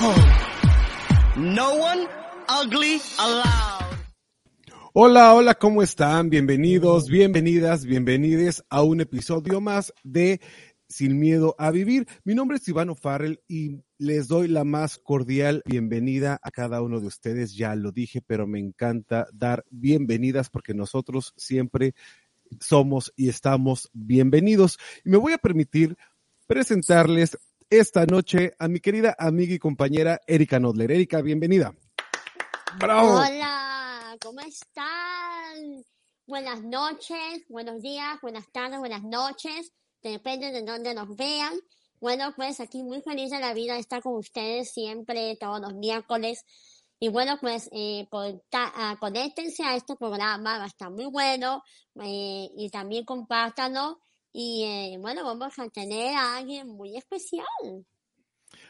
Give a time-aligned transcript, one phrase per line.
[0.00, 2.08] No one
[2.48, 3.98] ugly allowed.
[4.94, 6.30] Hola, hola, ¿cómo están?
[6.30, 10.40] Bienvenidos, bienvenidas, bienvenides a un episodio más de
[10.88, 12.08] Sin Miedo a Vivir.
[12.24, 16.98] Mi nombre es Ivano Farrell y les doy la más cordial bienvenida a cada uno
[17.00, 17.54] de ustedes.
[17.54, 21.94] Ya lo dije, pero me encanta dar bienvenidas porque nosotros siempre
[22.58, 24.78] somos y estamos bienvenidos.
[25.04, 25.98] Y me voy a permitir
[26.46, 27.36] presentarles
[27.70, 30.90] esta noche a mi querida amiga y compañera Erika Nodler.
[30.90, 31.72] Erika, bienvenida.
[32.78, 33.12] Bravo.
[33.14, 35.84] Hola, ¿cómo están?
[36.26, 39.72] Buenas noches, buenos días, buenas tardes, buenas noches,
[40.02, 41.52] depende de dónde nos vean.
[42.00, 45.74] Bueno, pues aquí muy feliz de la vida de estar con ustedes siempre, todos los
[45.74, 46.44] miércoles.
[46.98, 51.62] Y bueno, pues eh, conta- ah, conéctense a este programa, va a estar muy bueno
[52.02, 54.00] eh, y también compártanlo.
[54.32, 57.44] Y eh, bueno, vamos a tener a alguien muy especial.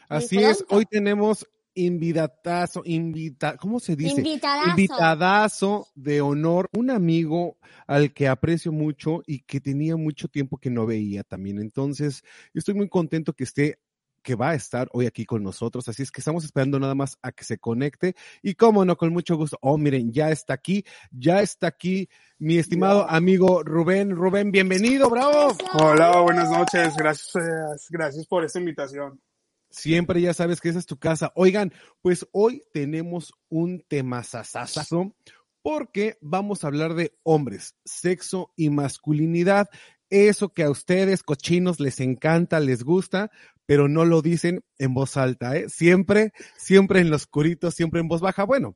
[0.09, 4.17] Así Muy es, hoy tenemos invitadazo, invita, ¿cómo se dice?
[4.17, 4.69] Invitadazo.
[4.69, 7.57] Invitadazo de honor, un amigo
[7.87, 11.59] al que aprecio mucho y que tenía mucho tiempo que no veía también.
[11.59, 12.23] Entonces,
[12.53, 13.79] estoy muy contento que esté
[14.21, 17.17] que va a estar hoy aquí con nosotros, así es que estamos esperando nada más
[17.21, 19.57] a que se conecte y cómo no, con mucho gusto.
[19.61, 24.15] Oh, miren, ya está aquí, ya está aquí mi estimado amigo Rubén.
[24.15, 25.55] Rubén, bienvenido, bravo.
[25.73, 26.95] Hola, buenas noches.
[26.97, 29.21] Gracias, gracias por esta invitación.
[29.69, 31.31] Siempre ya sabes que esa es tu casa.
[31.35, 31.71] Oigan,
[32.01, 35.15] pues hoy tenemos un tema sasasazo
[35.61, 39.69] porque vamos a hablar de hombres, sexo y masculinidad.
[40.09, 43.31] Eso que a ustedes, cochinos, les encanta, les gusta,
[43.71, 45.69] pero no lo dicen en voz alta, ¿eh?
[45.69, 48.43] Siempre, siempre en lo oscurito, siempre en voz baja.
[48.43, 48.75] Bueno,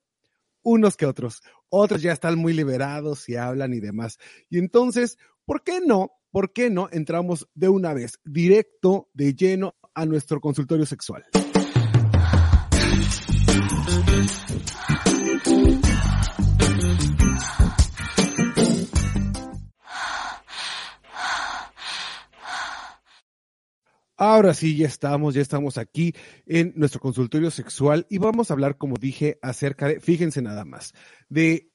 [0.64, 1.42] unos que otros.
[1.68, 4.20] Otros ya están muy liberados y hablan y demás.
[4.50, 6.12] Y entonces, ¿por qué no?
[6.32, 11.26] ¿Por qué no entramos de una vez directo, de lleno, a nuestro consultorio sexual?
[24.18, 26.14] Ahora sí, ya estamos, ya estamos aquí
[26.46, 30.94] en nuestro consultorio sexual y vamos a hablar, como dije, acerca de, fíjense nada más,
[31.28, 31.70] de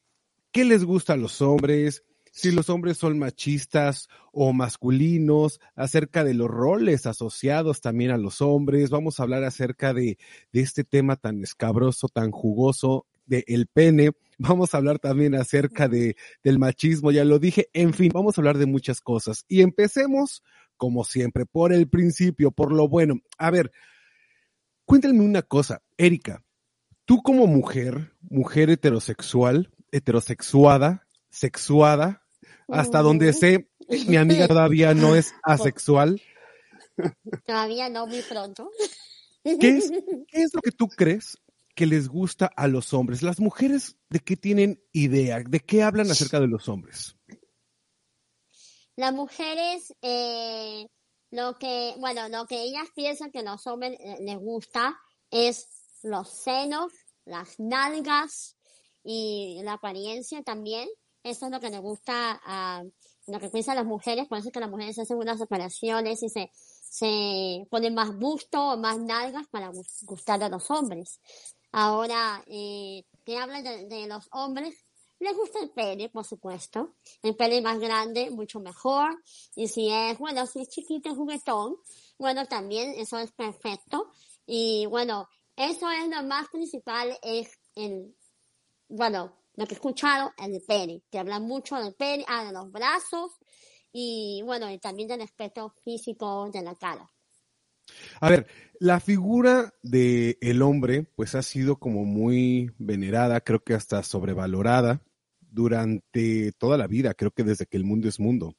[0.50, 2.02] qué les gusta a los hombres,
[2.32, 8.40] si los hombres son machistas o masculinos, acerca de los roles asociados también a los
[8.40, 8.90] hombres.
[8.90, 10.16] Vamos a hablar acerca de,
[10.52, 14.12] este tema tan escabroso, tan jugoso de el pene.
[14.38, 17.68] Vamos a hablar también acerca de, del machismo, ya lo dije.
[17.74, 19.44] En fin, vamos a hablar de muchas cosas.
[19.48, 20.42] Y empecemos,
[20.80, 23.20] como siempre, por el principio, por lo bueno.
[23.36, 23.70] A ver,
[24.86, 26.42] cuéntenme una cosa, Erika.
[27.04, 32.24] Tú como mujer, mujer heterosexual, heterosexuada, sexuada,
[32.66, 33.68] hasta donde sé,
[34.08, 36.22] mi amiga todavía no es asexual.
[37.44, 38.70] Todavía no, muy pronto.
[39.44, 39.92] ¿Qué es,
[40.28, 41.36] qué es lo que tú crees
[41.74, 43.22] que les gusta a los hombres?
[43.22, 45.40] Las mujeres, ¿de qué tienen idea?
[45.46, 47.16] ¿De qué hablan acerca de los hombres?
[49.00, 50.86] Las mujeres, eh,
[51.30, 54.94] lo que, bueno, lo que ellas piensan que los hombres eh, les gusta
[55.30, 55.68] es
[56.02, 56.92] los senos,
[57.24, 58.58] las nalgas
[59.02, 60.86] y la apariencia también.
[61.22, 62.82] Eso es lo que les gusta a,
[63.26, 66.28] lo que piensan las mujeres, por eso es que las mujeres hacen unas operaciones y
[66.28, 71.20] se, se pone más busto o más nalgas para gustar a los hombres.
[71.72, 74.74] Ahora, eh, que hablan de, los hombres,
[75.20, 76.96] les gusta el pene, por supuesto.
[77.22, 79.22] El pene más grande, mucho mejor.
[79.54, 81.76] Y si es, bueno, si es chiquito, juguetón,
[82.18, 84.10] bueno, también eso es perfecto.
[84.46, 88.16] Y bueno, eso es lo más principal, es el,
[88.88, 92.72] bueno, lo que he escuchado, el pene, que habla mucho del pene, ah, de los
[92.72, 93.32] brazos,
[93.92, 97.10] y bueno, y también del aspecto físico de la cara.
[98.20, 98.46] A ver,
[98.78, 105.02] la figura de el hombre, pues ha sido como muy venerada, creo que hasta sobrevalorada
[105.50, 108.54] durante toda la vida, creo que desde que el mundo es mundo.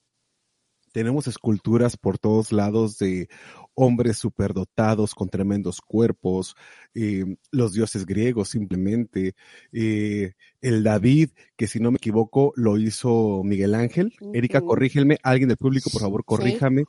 [0.91, 3.29] Tenemos esculturas por todos lados de
[3.75, 6.55] hombres superdotados con tremendos cuerpos,
[6.93, 9.35] eh, los dioses griegos simplemente,
[9.71, 14.13] eh, el David, que si no me equivoco lo hizo Miguel Ángel.
[14.33, 16.83] Erika, corrígeme, alguien del público, por favor, corríjame.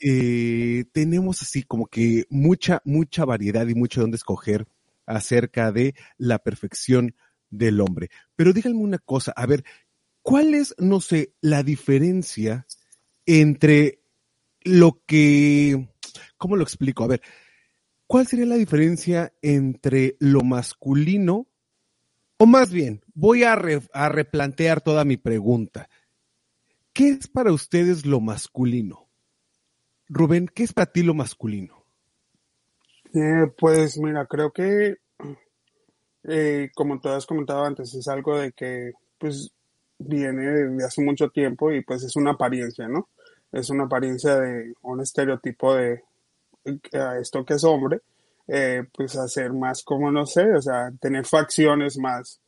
[0.00, 4.66] eh, tenemos así como que mucha, mucha variedad y mucho donde escoger
[5.06, 7.14] acerca de la perfección
[7.52, 8.10] del hombre.
[8.34, 9.64] Pero díganme una cosa, a ver,
[10.22, 12.66] ¿cuál es, no sé, la diferencia
[13.26, 14.02] entre
[14.62, 15.88] lo que,
[16.36, 17.04] ¿cómo lo explico?
[17.04, 17.22] A ver,
[18.06, 21.46] ¿cuál sería la diferencia entre lo masculino?
[22.38, 25.88] O más bien, voy a, re, a replantear toda mi pregunta.
[26.92, 29.08] ¿Qué es para ustedes lo masculino?
[30.08, 31.86] Rubén, ¿qué es para ti lo masculino?
[33.14, 34.96] Eh, pues mira, creo que,
[36.24, 39.50] eh, como tú has comentado antes, es algo de que, pues,
[39.98, 43.08] viene de hace mucho tiempo y pues es una apariencia, ¿no?
[43.52, 46.02] Es una apariencia de un estereotipo de
[47.20, 48.00] esto que es hombre,
[48.48, 52.40] eh, pues hacer más como, no sé, o sea, tener facciones más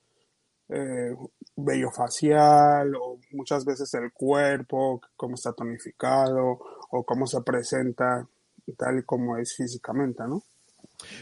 [0.68, 1.14] eh,
[1.56, 6.58] bello facial o muchas veces el cuerpo, cómo está tonificado
[6.90, 8.26] o cómo se presenta
[8.76, 10.42] tal y como es físicamente, ¿no?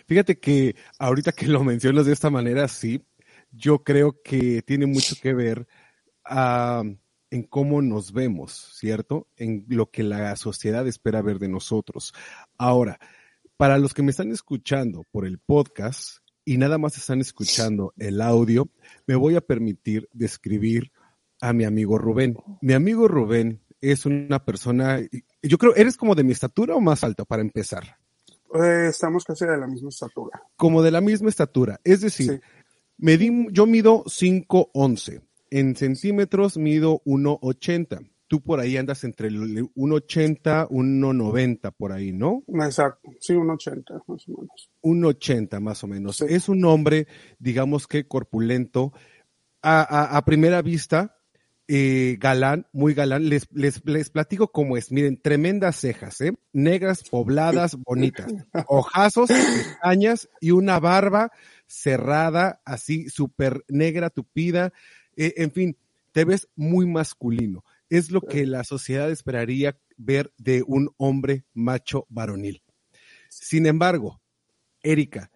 [0.06, 3.02] Fíjate que ahorita que lo mencionas de esta manera, sí,
[3.50, 5.66] yo creo que tiene mucho que ver
[6.24, 9.28] en cómo nos vemos, ¿cierto?
[9.36, 12.14] En lo que la sociedad espera ver de nosotros.
[12.58, 12.98] Ahora,
[13.56, 18.20] para los que me están escuchando por el podcast y nada más están escuchando el
[18.20, 18.70] audio,
[19.06, 20.92] me voy a permitir describir
[21.40, 22.36] a mi amigo Rubén.
[22.60, 25.00] Mi amigo Rubén es una persona,
[25.42, 27.98] yo creo, ¿eres como de mi estatura o más alto para empezar?
[28.54, 30.42] Eh, estamos casi de la misma estatura.
[30.56, 31.80] Como de la misma estatura.
[31.84, 32.40] Es decir, sí.
[32.98, 35.22] medí, yo mido 5'11".
[35.50, 38.08] En centímetros mido 1,80.
[38.26, 39.38] Tú por ahí andas entre el
[39.74, 42.42] 1,80, 1,90 por ahí, ¿no?
[42.48, 44.70] Exacto, sí, 1,80 más o menos.
[44.82, 46.16] 1,80 más o menos.
[46.16, 46.24] Sí.
[46.28, 47.06] Es un hombre,
[47.38, 48.94] digamos que corpulento.
[49.60, 51.21] A, a, a primera vista,
[51.68, 53.28] eh, galán, muy galán.
[53.28, 54.90] Les, les, les platico cómo es.
[54.92, 56.32] Miren, tremendas cejas, ¿eh?
[56.52, 58.32] Negras, pobladas, bonitas.
[58.66, 61.30] Ojazos, pestañas y una barba
[61.66, 64.72] cerrada, así súper negra, tupida.
[65.16, 65.76] Eh, en fin,
[66.12, 67.64] te ves muy masculino.
[67.88, 72.62] Es lo que la sociedad esperaría ver de un hombre macho varonil.
[73.28, 74.20] Sin embargo,
[74.82, 75.30] Erika,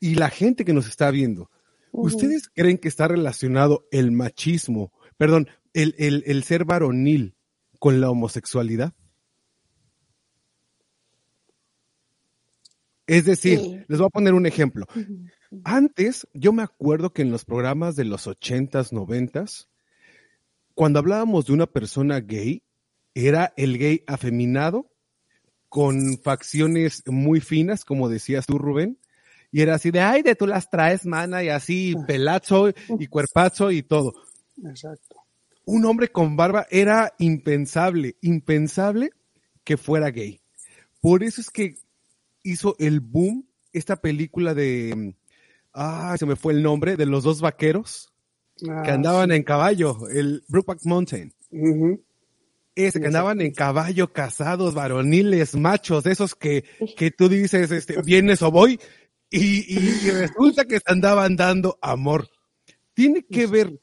[0.00, 1.50] y la gente que nos está viendo,
[1.92, 2.06] uh -huh.
[2.06, 7.34] ¿ustedes creen que está relacionado el machismo, perdón, el, el, el ser varonil
[7.78, 8.92] con la homosexualidad?
[13.06, 13.80] Es decir, sí.
[13.86, 14.86] les voy a poner un ejemplo.
[14.94, 15.32] Uh -huh.
[15.64, 19.68] Antes, yo me acuerdo que en los programas de los ochentas, noventas,
[20.74, 22.62] cuando hablábamos de una persona gay,
[23.14, 24.90] era el gay afeminado,
[25.68, 28.98] con facciones muy finas, como decías tú, Rubén,
[29.52, 33.70] y era así de, ay, de tú las traes, mana, y así, pelazo y cuerpazo
[33.70, 34.14] y todo.
[34.64, 35.16] Exacto.
[35.64, 39.10] Un hombre con barba era impensable, impensable
[39.64, 40.40] que fuera gay.
[41.00, 41.76] Por eso es que
[42.42, 45.14] hizo el boom esta película de
[45.76, 48.12] ah, se me fue el nombre, de los dos vaqueros
[48.68, 49.36] ah, que andaban sí.
[49.36, 51.32] en caballo, el Brookback Mountain.
[51.50, 52.02] Uh -huh.
[52.74, 56.64] Ese, que andaban en caballo, casados, varoniles, machos, esos que,
[56.96, 58.78] que tú dices, este, vienes o voy,
[59.30, 62.28] y, y, y resulta que andaban dando amor.
[62.92, 63.80] Tiene que ver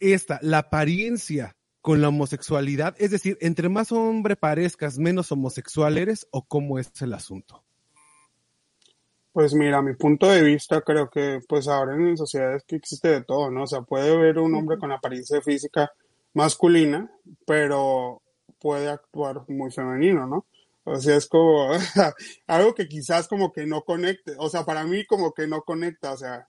[0.00, 6.26] esta, la apariencia con la homosexualidad, es decir, entre más hombre parezcas, menos homosexual eres,
[6.30, 7.62] o cómo es el asunto.
[9.32, 13.08] Pues mira, a mi punto de vista, creo que pues ahora en sociedades que existe
[13.08, 13.62] de todo, ¿no?
[13.62, 15.92] O sea, puede ver un hombre con apariencia física
[16.34, 17.10] masculina,
[17.46, 18.22] pero
[18.60, 20.46] puede actuar muy femenino, ¿no?
[20.84, 21.68] O sea, es como
[22.48, 26.12] algo que quizás como que no conecte, o sea, para mí como que no conecta,
[26.12, 26.48] o sea,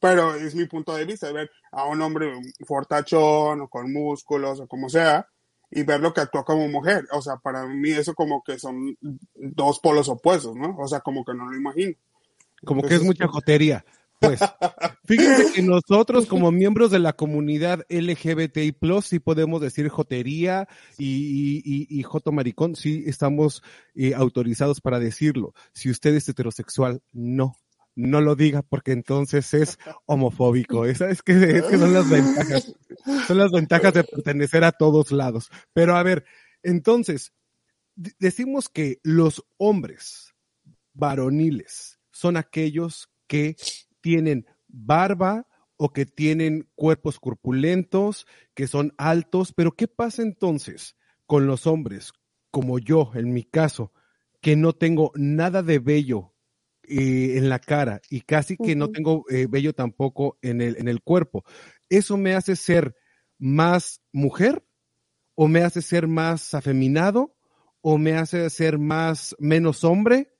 [0.00, 2.32] pero es mi punto de vista, ver a un hombre
[2.66, 5.26] fortachón o con músculos o como sea,
[5.70, 7.06] y verlo que actúa como mujer.
[7.12, 8.96] O sea, para mí eso como que son
[9.34, 10.76] dos polos opuestos, ¿no?
[10.78, 11.94] O sea, como que no lo imagino.
[12.64, 13.84] Como que es mucha jotería.
[14.22, 14.40] Pues,
[15.04, 21.86] fíjense que nosotros como miembros de la comunidad LGBTI+, sí podemos decir jotería y, y,
[21.90, 23.62] y, joto maricón, sí estamos
[23.96, 25.54] eh, autorizados para decirlo.
[25.72, 27.56] Si usted es heterosexual, no,
[27.94, 30.86] no lo diga porque entonces es homofóbico.
[30.86, 32.74] Esa es que, es que son las ventajas.
[33.26, 35.50] Son las ventajas de pertenecer a todos lados.
[35.72, 36.24] Pero a ver,
[36.62, 37.32] entonces,
[37.94, 40.34] decimos que los hombres
[40.94, 43.56] varoniles son aquellos que
[44.00, 45.46] tienen barba
[45.76, 50.96] o que tienen cuerpos corpulentos, que son altos, pero ¿qué pasa entonces
[51.26, 52.12] con los hombres,
[52.50, 53.92] como yo, en mi caso,
[54.40, 56.31] que no tengo nada de vello
[56.84, 60.88] eh, en la cara y casi que no tengo eh, vello tampoco en el, en
[60.88, 61.44] el cuerpo?
[61.88, 62.94] ¿Eso me hace ser
[63.38, 64.64] más mujer
[65.34, 67.36] o me hace ser más afeminado
[67.80, 70.34] o me hace ser más menos hombre?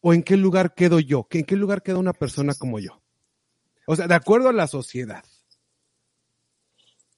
[0.00, 1.26] ¿O en qué lugar quedo yo?
[1.30, 3.02] ¿En qué lugar queda una persona como yo?
[3.86, 5.24] O sea, de acuerdo a la sociedad.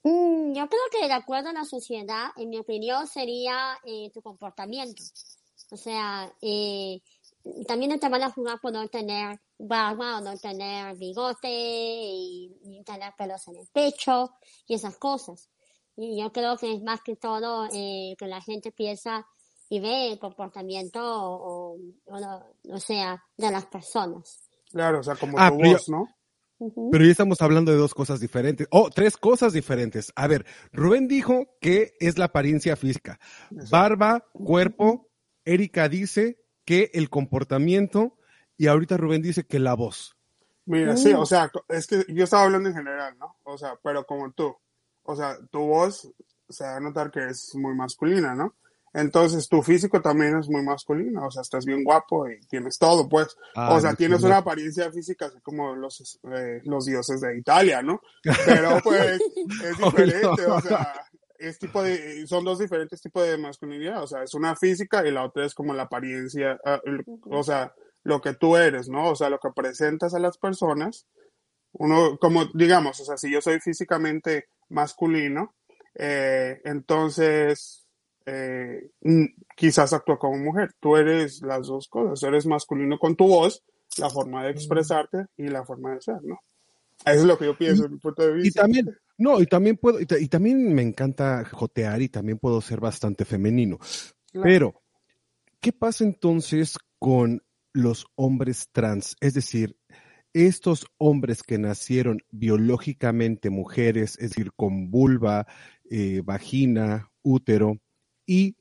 [0.03, 4.23] Mm, yo creo que de acuerdo a la sociedad, en mi opinión, sería eh, tu
[4.23, 5.03] comportamiento.
[5.71, 7.01] O sea, eh,
[7.67, 13.13] también te van a jugar por no tener barba o no tener bigote y, tener
[13.17, 14.31] pelos en el pecho
[14.67, 15.49] y esas cosas.
[15.97, 19.27] Y yo creo que es más que todo eh, que la gente piensa
[19.69, 21.77] y ve el comportamiento o,
[22.07, 24.41] o, sea, de las personas.
[24.71, 26.09] Claro, o sea, como ah, tu voz, ¿no?
[26.91, 30.13] Pero ya estamos hablando de dos cosas diferentes, o oh, tres cosas diferentes.
[30.17, 33.21] A ver, Rubén dijo que es la apariencia física.
[33.71, 35.09] Barba, cuerpo,
[35.45, 36.37] Erika dice
[36.69, 38.19] que el comportamiento,
[38.59, 40.19] y ahorita Rubén dice que la voz.
[40.67, 43.39] Mira, sí, o sea, es que yo estaba hablando en general, ¿no?
[43.45, 44.55] O sea, pero como tú,
[45.03, 46.13] o sea, tu voz
[46.47, 48.55] se va a notar que es muy masculina, ¿no?
[48.93, 53.09] Entonces tu físico también es muy masculino, o sea, estás bien guapo y tienes todo,
[53.09, 53.29] pues.
[53.57, 57.83] o ah, sea, tienes una apariencia física así como los, eh, los dioses de Italia,
[57.83, 58.03] ¿no?
[58.45, 59.21] Pero pues
[59.65, 60.93] es diferente, o sea,
[61.39, 65.11] es tipo de, son dos diferentes tipos de masculinidad, o sea, es una física y
[65.11, 66.81] la otra es como la apariencia, ah,
[67.31, 69.11] o sea, lo que tú eres, ¿no?
[69.11, 71.07] O sea, lo que presentas a las personas.
[71.73, 75.55] Uno, como digamos, o sea, si yo soy físicamente masculino,
[75.95, 77.87] eh, entonces
[78.27, 78.91] eh,
[79.57, 80.75] quizás actúa como mujer.
[80.81, 83.63] Tú eres las dos cosas, eres masculino con tu voz,
[83.99, 86.41] la forma de expresarte y la forma de ser, ¿no?
[87.13, 88.49] Eso es lo que yo pienso desde mi punto de vista.
[88.49, 92.81] Y también, no, y también puedo, y, también me encanta jotear y también puedo ser
[92.81, 93.79] bastante femenino.
[94.33, 94.83] Pero,
[95.61, 99.17] ¿qué pasa entonces con los hombres trans?
[99.21, 99.77] Es decir,
[100.33, 105.47] estos hombres que nacieron biológicamente mujeres, es decir, con vulva,
[105.91, 107.79] eh, vagina, útero,
[108.27, 108.57] y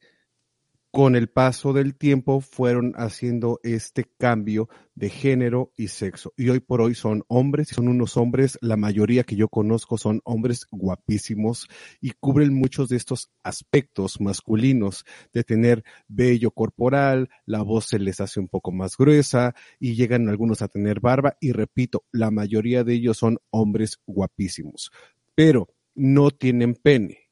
[0.97, 6.33] con el paso del tiempo fueron haciendo este cambio de género y sexo.
[6.35, 10.21] Y hoy por hoy son hombres, son unos hombres, la mayoría que yo conozco son
[10.23, 11.67] hombres guapísimos
[12.01, 18.19] y cubren muchos de estos aspectos masculinos de tener vello corporal, la voz se les
[18.19, 21.37] hace un poco más gruesa y llegan algunos a tener barba.
[21.39, 24.89] Y repito, la mayoría de ellos son hombres guapísimos,
[25.35, 27.29] pero no tienen pene,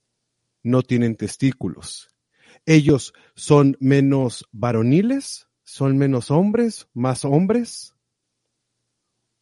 [0.62, 2.15] no tienen testículos
[2.66, 7.94] ellos son menos varoniles, son menos hombres, más hombres?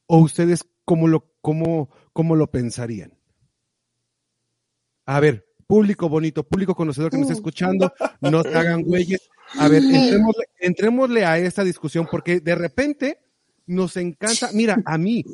[0.07, 3.17] ¿O ustedes cómo lo, cómo, cómo lo pensarían?
[5.05, 9.29] A ver, público bonito, público conocedor que nos está escuchando, no se hagan güeyes.
[9.57, 13.19] A ver, entrémosle, entrémosle a esta discusión porque de repente
[13.65, 15.25] nos encanta, mira, a mí,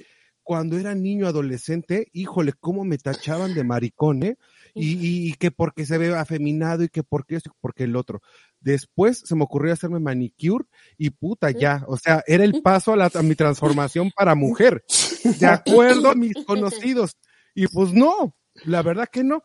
[0.44, 4.38] cuando era niño adolescente, híjole, cómo me tachaban de maricón, ¿eh?
[4.74, 8.22] Y, que porque se ve afeminado y que porque esto y porque el otro.
[8.60, 10.66] Después se me ocurrió hacerme manicure
[10.98, 14.84] y puta ya, o sea, era el paso a, a mi transformación para mujer,
[15.24, 17.18] de acuerdo a mis conocidos.
[17.54, 18.36] Y pues no,
[18.66, 19.44] la verdad que no,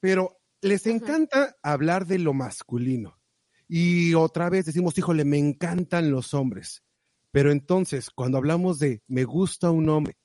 [0.00, 3.18] pero les encanta hablar de lo masculino.
[3.68, 6.82] Y otra vez decimos, híjole, me encantan los hombres.
[7.30, 10.16] Pero entonces, cuando hablamos de me gusta un hombre,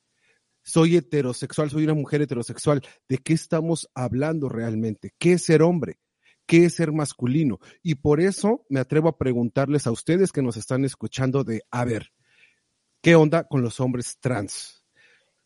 [0.64, 2.82] soy heterosexual, soy una mujer heterosexual.
[3.08, 5.14] ¿De qué estamos hablando realmente?
[5.20, 6.00] ¿Qué es ser hombre?
[6.46, 7.60] ¿Qué es ser masculino?
[7.82, 11.86] Y por eso me atrevo a preguntarles a ustedes que nos están escuchando de, a
[11.86, 12.12] ver,
[13.02, 14.84] ¿qué onda con los hombres trans?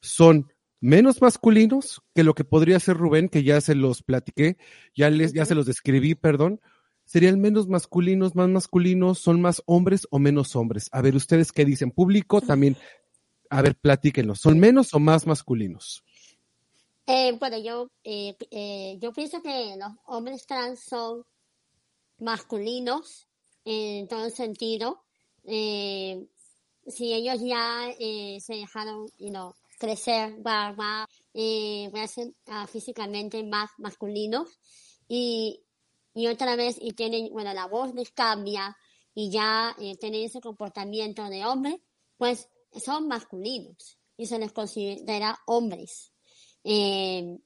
[0.01, 0.47] ¿Son
[0.79, 4.57] menos masculinos que lo que podría ser Rubén, que ya se los platiqué,
[4.95, 6.62] ya, les, ya se los describí, perdón?
[7.05, 9.19] ¿Serían menos masculinos, más masculinos?
[9.19, 10.89] ¿Son más hombres o menos hombres?
[10.91, 12.75] A ver, ustedes qué dicen, público, también
[13.50, 14.39] a ver, platíquenos.
[14.39, 16.04] ¿Son menos o más masculinos?
[17.10, 21.24] Eh, bueno, yo, eh, eh, yo pienso que los hombres trans son
[22.20, 23.30] masculinos
[23.63, 25.06] en todo sentido.
[25.46, 30.36] Si ellos ya se dejaron you know, crecer,
[31.34, 32.34] eh, van a ser
[32.68, 34.60] físicamente más masculinos
[35.08, 35.63] y,
[36.13, 38.75] y otra vez y tienen, bueno, la voz les cambia
[39.13, 41.82] y ya tienen ese comportamiento de hombre,
[42.18, 46.12] pues son masculinos y se les considera hombres.
[46.63, 47.38] Eh,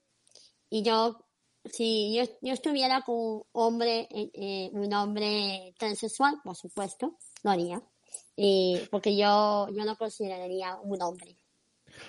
[0.70, 1.24] y yo,
[1.64, 7.50] si yo, yo estuviera con un hombre, eh, eh, un hombre transexual, por supuesto, lo
[7.50, 7.82] haría.
[8.36, 11.36] Eh, porque yo, yo no consideraría un hombre.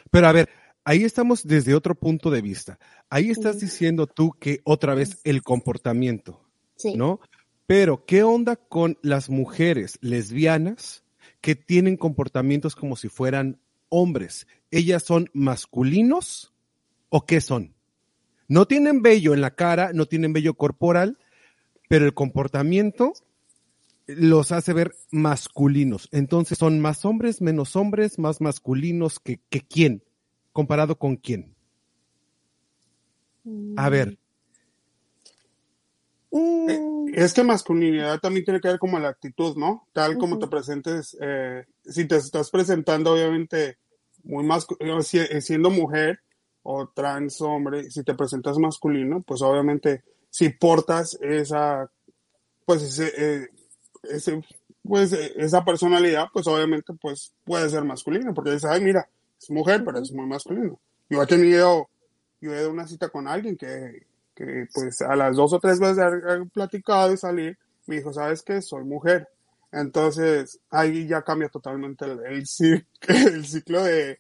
[0.10, 0.50] Pero a ver,
[0.84, 2.80] ahí estamos desde otro punto de vista.
[3.10, 6.42] Ahí estás diciendo tú que otra vez el comportamiento,
[6.76, 6.96] Sí.
[6.96, 7.20] ¿no?
[7.66, 11.03] Pero, ¿qué onda con las mujeres lesbianas
[11.44, 13.60] que tienen comportamientos como si fueran
[13.90, 14.48] hombres?
[14.72, 16.54] ¿Ellas son masculinos
[17.10, 17.76] o qué son?
[18.48, 21.20] No tienen vello en la cara, no tienen vello corporal,
[21.90, 23.12] pero el comportamiento
[24.08, 26.08] los hace ver masculinos.
[26.14, 30.02] Entonces, ¿son más hombres, menos hombres, más masculinos que, que quién?
[30.54, 31.54] ¿Comparado con quién?
[33.76, 34.18] A ver,
[36.34, 39.88] Mm, Es que masculinidad también tiene que ver como la actitud, ¿no?
[39.94, 43.78] Tal como te presentes, eh, si te estás presentando obviamente
[44.24, 46.22] muy masculino, siendo mujer
[46.64, 51.92] o trans hombre, si te presentas masculino, pues obviamente si portas esa,
[52.66, 53.48] pues ese, eh,
[54.04, 54.42] ese,
[54.82, 59.08] pues eh, esa personalidad, pues obviamente pues puede ser masculino, porque dices, ay mira,
[59.40, 60.80] es mujer, pero es muy masculino.
[61.10, 61.90] Yo he tenido,
[62.42, 65.80] yo he a una cita con alguien que, que pues a las dos o tres
[65.80, 68.62] veces de platicado y salir, me dijo, ¿sabes qué?
[68.62, 69.28] Soy mujer.
[69.72, 72.46] Entonces, ahí ya cambia totalmente el
[73.46, 74.20] ciclo de,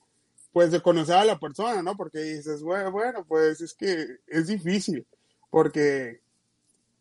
[0.51, 1.95] pues, de conocer a la persona, ¿no?
[1.95, 5.05] Porque dices, bueno, bueno, pues es que es difícil,
[5.49, 6.21] porque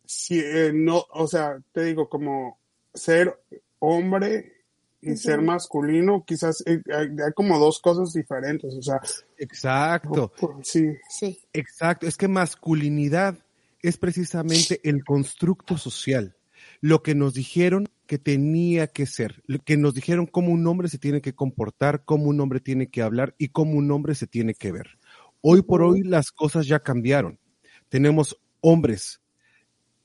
[0.04, 2.59] si eh, no, o sea, te digo, como
[2.92, 3.38] ser
[3.78, 4.62] hombre
[5.02, 9.00] y ser masculino, quizás eh, hay, hay como dos cosas diferentes, o sea,
[9.37, 11.40] exacto, sí, sí.
[11.53, 12.07] exacto.
[12.07, 13.37] Es que masculinidad
[13.83, 16.37] es precisamente el constructo social,
[16.81, 20.88] lo que nos dijeron que tenía que ser, lo que nos dijeron cómo un hombre
[20.88, 24.29] se tiene que comportar, cómo un hombre tiene que hablar y cómo un hombre se
[24.29, 24.98] tiene que ver.
[25.40, 27.40] Hoy por hoy las cosas ya cambiaron.
[27.88, 29.20] Tenemos hombres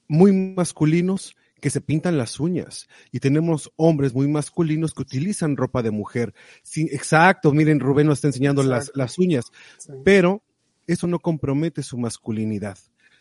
[0.08, 5.82] muy masculinos que se pintan las uñas y tenemos hombres muy masculinos que utilizan ropa
[5.82, 6.34] de mujer.
[6.64, 9.46] Sí, exacto, miren, Rubén nos está enseñando las, las uñas,
[9.78, 9.92] sí.
[10.04, 10.44] pero
[10.86, 12.78] eso no compromete su masculinidad.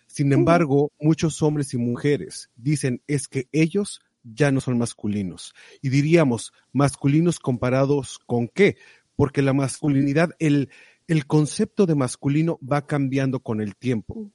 [0.07, 5.55] Sin embargo, muchos hombres y mujeres dicen es que ellos ya no son masculinos.
[5.83, 8.77] Y diríamos, masculinos comparados con qué?
[9.15, 10.71] Porque la masculinidad, el,
[11.07, 14.31] el concepto de masculino va cambiando con el tiempo.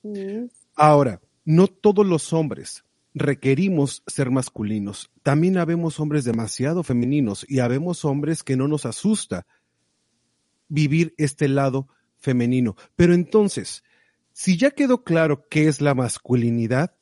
[0.75, 5.11] Ahora, no todos los hombres requerimos ser masculinos.
[5.23, 9.45] También habemos hombres demasiado femeninos y habemos hombres que no nos asusta
[10.67, 12.75] vivir este lado femenino.
[12.95, 13.83] Pero entonces,
[14.31, 16.95] si ya quedó claro qué es la masculinidad,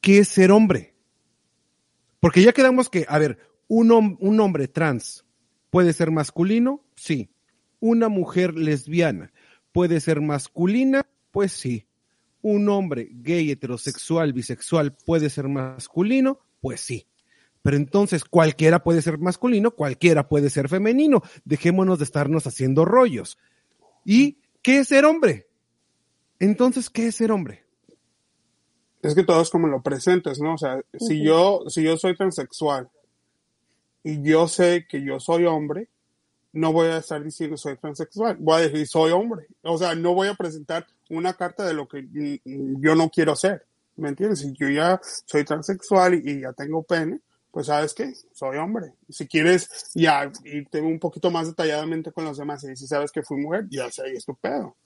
[0.00, 0.94] ¿qué es ser hombre?
[2.20, 3.38] Porque ya quedamos que, a ver,
[3.68, 5.24] un, un hombre trans
[5.70, 7.30] puede ser masculino, sí.
[7.78, 9.32] Una mujer lesbiana
[9.70, 11.85] puede ser masculina, pues sí.
[12.48, 17.08] Un hombre gay, heterosexual, bisexual puede ser masculino, pues sí.
[17.60, 21.22] Pero entonces cualquiera puede ser masculino, cualquiera puede ser femenino.
[21.44, 23.36] Dejémonos de estarnos haciendo rollos.
[24.04, 25.48] ¿Y qué es ser hombre?
[26.38, 27.64] Entonces, ¿qué es ser hombre?
[29.02, 30.54] Es que todo es como lo presentes, ¿no?
[30.54, 32.88] O sea, si yo, si yo soy transexual
[34.04, 35.88] y yo sé que yo soy hombre,
[36.52, 39.48] no voy a estar diciendo soy transexual, voy a decir soy hombre.
[39.62, 43.36] O sea, no voy a presentar una carta de lo que mm, yo no quiero
[43.36, 43.66] ser.
[43.96, 44.40] ¿Me entiendes?
[44.40, 48.92] Si yo ya soy transexual y, ya tengo pene, pues sabes qué, soy hombre.
[49.08, 53.22] Si quieres ya irte un poquito más detalladamente con los demás y si sabes que
[53.22, 54.76] fui mujer, ya sé, es tu pedo.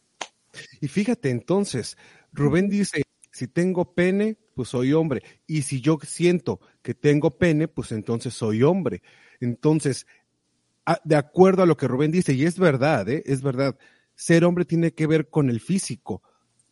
[0.81, 1.97] Y fíjate, entonces,
[2.33, 3.03] Rubén dice,
[3.33, 5.23] si tengo pene, pues soy hombre.
[5.47, 9.03] Y si yo siento que tengo pene, pues entonces soy hombre.
[9.41, 10.07] Entonces,
[11.05, 13.23] de acuerdo a lo que Rubén dice, y es verdad, ¿eh?
[13.27, 13.77] es verdad,
[14.21, 16.23] ser hombre tiene que ver con el físico.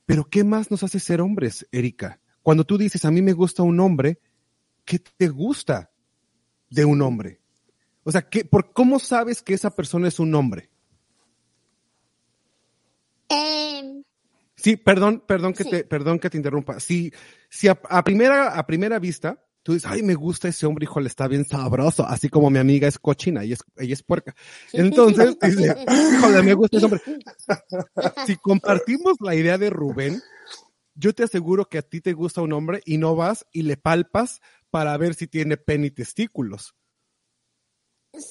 [0.04, 2.20] Pero ¿qué más nos hace ser hombres, Erika?
[2.42, 4.20] Cuando tú dices, a mí me gusta un hombre,
[4.84, 5.90] ¿qué te gusta
[6.68, 7.40] de un hombre?
[8.04, 10.70] O sea, ¿qué, por, ¿cómo sabes que esa persona es un hombre?
[13.30, 14.02] Eh,
[14.56, 15.70] Sí, perdón, perdón que Sí.
[15.70, 16.80] te, perdón que te interrumpa.
[16.80, 17.12] Si,
[17.48, 21.08] si a, a primera, a primera vista tú dices, ay, me gusta ese hombre, híjole,
[21.08, 24.34] está bien sabroso, así como mi amiga es cochina y es, ella es puerca.
[24.72, 25.76] Entonces, dice,
[26.14, 27.02] híjole, me gusta ese hombre.
[28.26, 30.22] Si compartimos la idea de Rubén,
[30.94, 33.76] yo te aseguro que a ti te gusta un hombre y no vas y le
[33.76, 36.74] palpas para ver si tiene pene y testículos.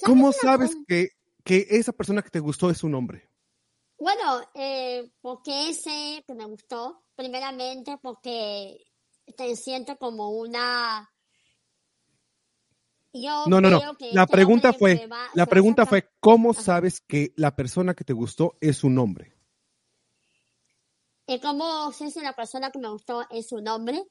[0.05, 0.85] ¿Cómo sabes cosa?
[0.87, 1.09] que,
[1.43, 3.29] que esa persona que te gustó es un hombre?
[3.99, 8.83] Bueno, eh, porque ese que me gustó, primeramente porque
[9.37, 11.07] te siento como una...
[13.13, 13.81] Yo No, no, no.
[14.13, 16.61] La pregunta fue, va- la pregunta fue, ¿cómo Ajá.
[16.61, 19.33] sabes que la persona que te gustó es un hombre?
[21.27, 24.01] ¿Y cómo sé si la persona que me gustó es un hombre?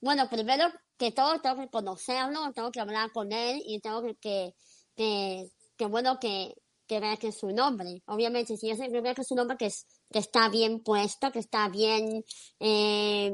[0.00, 4.14] Bueno, primero que todo tengo que conocerlo, tengo que hablar con él y tengo que,
[4.16, 4.54] que,
[4.96, 6.54] que, que bueno, que,
[6.86, 8.02] que ver que es un hombre.
[8.06, 10.82] Obviamente, si yo sé que veo que es un hombre que, es, que está bien
[10.82, 12.24] puesto, que está bien,
[12.60, 13.32] eh,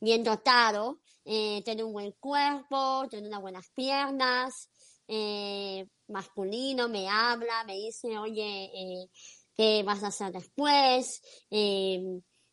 [0.00, 4.68] bien dotado, eh, tiene un buen cuerpo, tiene unas buenas piernas,
[5.08, 9.08] eh, masculino, me habla, me dice, oye, eh,
[9.54, 11.20] ¿qué vas a hacer después?
[11.50, 12.00] Eh,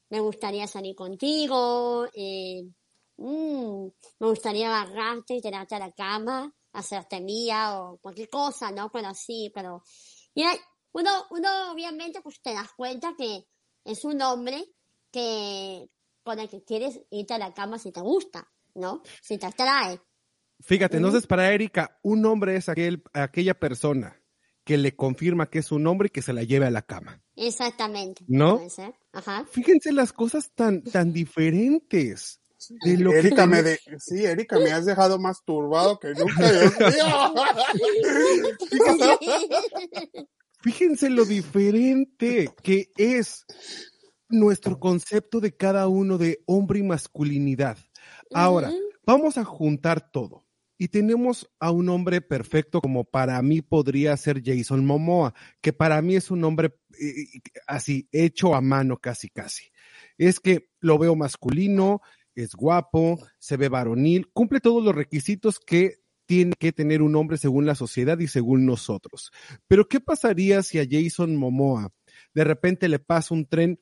[0.10, 2.08] me gustaría salir contigo,
[3.18, 3.88] mm,
[4.20, 8.90] me gustaría agarrarte y tirarte a la cama, hacerte mía o cualquier cosa, ¿no?
[8.92, 9.84] Pero sí, pero
[10.36, 10.52] mira,
[10.94, 13.46] uno, uno obviamente pues te das cuenta que
[13.84, 14.66] es un hombre
[15.12, 15.90] que
[16.24, 19.02] con el que quieres irte a la cama si te gusta, ¿no?
[19.22, 20.00] Si te atrae.
[20.62, 24.22] Fíjate, entonces para Erika, un hombre es aquel, aquella persona
[24.66, 27.22] que le confirma que es un hombre y que se la lleve a la cama.
[27.36, 28.24] Exactamente.
[28.28, 28.58] ¿No?
[28.58, 28.94] Puede ser.
[29.14, 29.46] Ajá.
[29.50, 32.42] Fíjense las cosas tan, tan diferentes.
[32.84, 33.80] De lo que Erika, me de...
[33.98, 36.44] sí, Erika, me has dejado más turbado que nunca.
[40.62, 43.46] Fíjense lo diferente que es
[44.28, 47.78] nuestro concepto de cada uno de hombre y masculinidad.
[48.34, 48.72] Ahora,
[49.06, 50.46] vamos a juntar todo.
[50.78, 56.02] Y tenemos a un hombre perfecto como para mí podría ser Jason Momoa, que para
[56.02, 59.72] mí es un hombre eh, así hecho a mano casi casi.
[60.18, 62.02] Es que lo veo masculino,
[62.34, 67.38] es guapo, se ve varonil, cumple todos los requisitos que tiene que tener un hombre
[67.38, 69.32] según la sociedad y según nosotros.
[69.68, 71.92] Pero ¿qué pasaría si a Jason Momoa
[72.34, 73.82] de repente le pasa un tren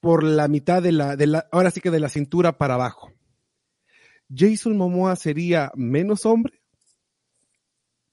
[0.00, 3.12] por la mitad de la, de la, ahora sí que de la cintura para abajo?
[4.34, 6.60] Jason Momoa sería menos hombre,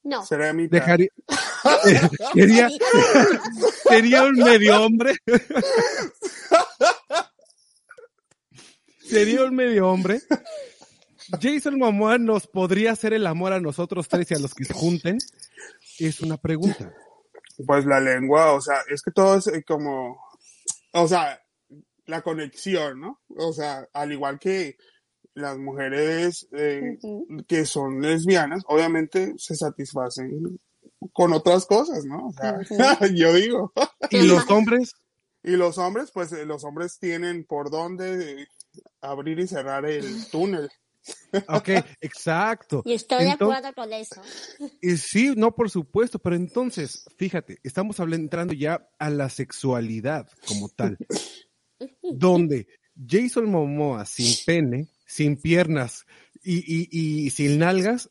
[0.03, 0.25] No.
[0.25, 1.09] Será mi dejaría,
[2.33, 2.69] sería,
[3.87, 5.15] sería un medio hombre,
[8.99, 10.21] sería un medio hombre.
[11.41, 14.73] Jason Momoa nos podría hacer el amor a nosotros tres y a los que se
[14.73, 15.17] junten.
[15.99, 16.93] Es una pregunta.
[17.65, 20.19] Pues la lengua, o sea, es que todo es eh, como,
[20.91, 21.39] o sea,
[22.05, 23.21] la conexión, ¿no?
[23.29, 24.75] O sea, al igual que
[25.35, 26.97] las mujeres eh,
[27.47, 30.59] que son lesbianas, obviamente se satisfacen
[31.11, 32.27] con otras cosas, ¿no?
[32.27, 32.59] O sea,
[33.13, 33.73] yo digo.
[34.09, 34.93] Y los hombres,
[35.43, 38.47] Y los hombres, pues eh, los hombres tienen por dónde
[39.01, 40.69] abrir y cerrar el túnel.
[41.47, 41.69] ok,
[42.01, 42.81] exacto.
[42.85, 44.21] Y estoy de acuerdo con eso.
[44.81, 50.29] Y sí, no, por supuesto, pero entonces, fíjate, estamos hablando, entrando ya a la sexualidad
[50.47, 50.97] como tal,
[52.01, 56.05] donde Jason Momoa sin pene, sin piernas
[56.43, 56.87] y, y,
[57.25, 58.09] y sin nalgas,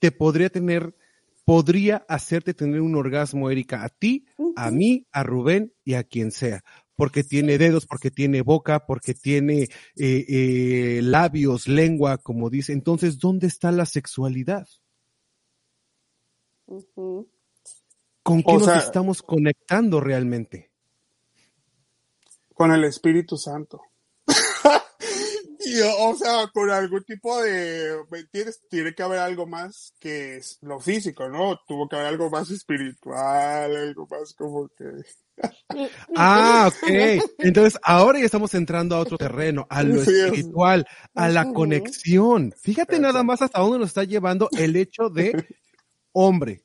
[0.00, 0.94] te podría tener,
[1.44, 6.30] podría hacerte tener un orgasmo, Erika, a ti, a mí, a Rubén y a quien
[6.32, 6.62] sea.
[6.96, 9.62] Porque tiene dedos, porque tiene boca, porque tiene
[9.96, 12.72] eh, eh, labios, lengua, como dice.
[12.72, 14.66] Entonces, ¿dónde está la sexualidad?
[18.22, 20.70] ¿Con qué O nos sea- estamos conectando realmente?
[22.54, 23.80] Con el Espíritu Santo.
[25.74, 28.60] Y, o sea, con algún tipo de, ¿me entiendes?
[28.70, 31.58] Tiene que haber algo más que es lo físico, ¿no?
[31.66, 34.84] Tuvo que haber algo más espiritual, algo más como que...
[36.16, 36.88] Ah, ok.
[37.38, 42.54] Entonces, ahora ya estamos entrando a otro terreno, a lo espiritual, a la conexión.
[42.56, 45.32] Fíjate nada más hasta dónde nos está llevando el hecho de
[46.12, 46.62] hombre,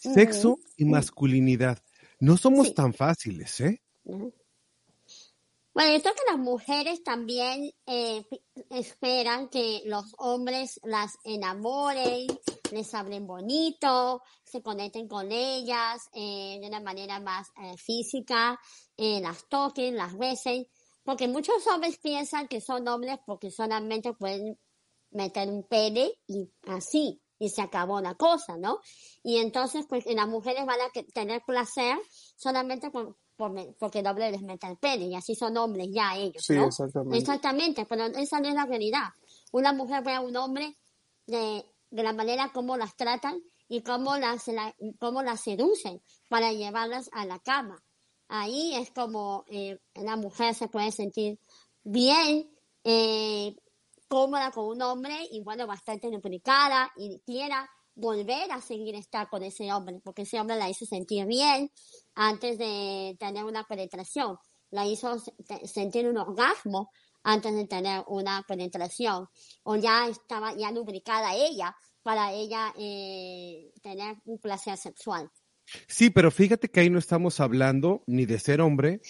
[0.00, 1.78] sexo y masculinidad.
[2.18, 3.80] No somos tan fáciles, ¿eh?
[5.76, 8.24] Bueno, yo creo que las mujeres también eh,
[8.70, 12.26] esperan que los hombres las enamoren,
[12.72, 18.58] les hablen bonito, se conecten con ellas eh, de una manera más eh, física,
[18.96, 20.66] las toquen, las besen,
[21.04, 24.58] porque muchos hombres piensan que son hombres porque solamente pueden
[25.10, 28.80] meter un pene y así, y se acabó la cosa, ¿no?
[29.22, 31.98] Y entonces, pues las mujeres van a tener placer
[32.34, 36.44] solamente me- porque el hombre les mete el pene, y así son hombres ya ellos,
[36.44, 36.66] Sí, ¿no?
[36.66, 37.18] exactamente.
[37.18, 39.08] Exactamente, pero esa no es la realidad.
[39.52, 40.76] Una mujer ve a un hombre
[41.26, 46.52] de, de la manera como las tratan y cómo las, la- cómo las seducen para
[46.52, 47.82] llevarlas a la cama.
[48.28, 51.38] Ahí es como eh, la mujer se puede sentir
[51.84, 52.50] bien,
[52.84, 53.54] eh,
[54.08, 59.42] cómoda con un hombre y bueno, bastante lubricada y quiera volver a seguir estar con
[59.42, 61.70] ese hombre, porque ese hombre la hizo sentir bien
[62.14, 64.38] antes de tener una penetración,
[64.70, 65.16] la hizo
[65.64, 66.90] sentir un orgasmo
[67.24, 69.28] antes de tener una penetración,
[69.64, 75.28] o ya estaba ya lubricada ella para ella eh, tener un placer sexual.
[75.88, 79.00] Sí, pero fíjate que ahí no estamos hablando ni de ser hombre,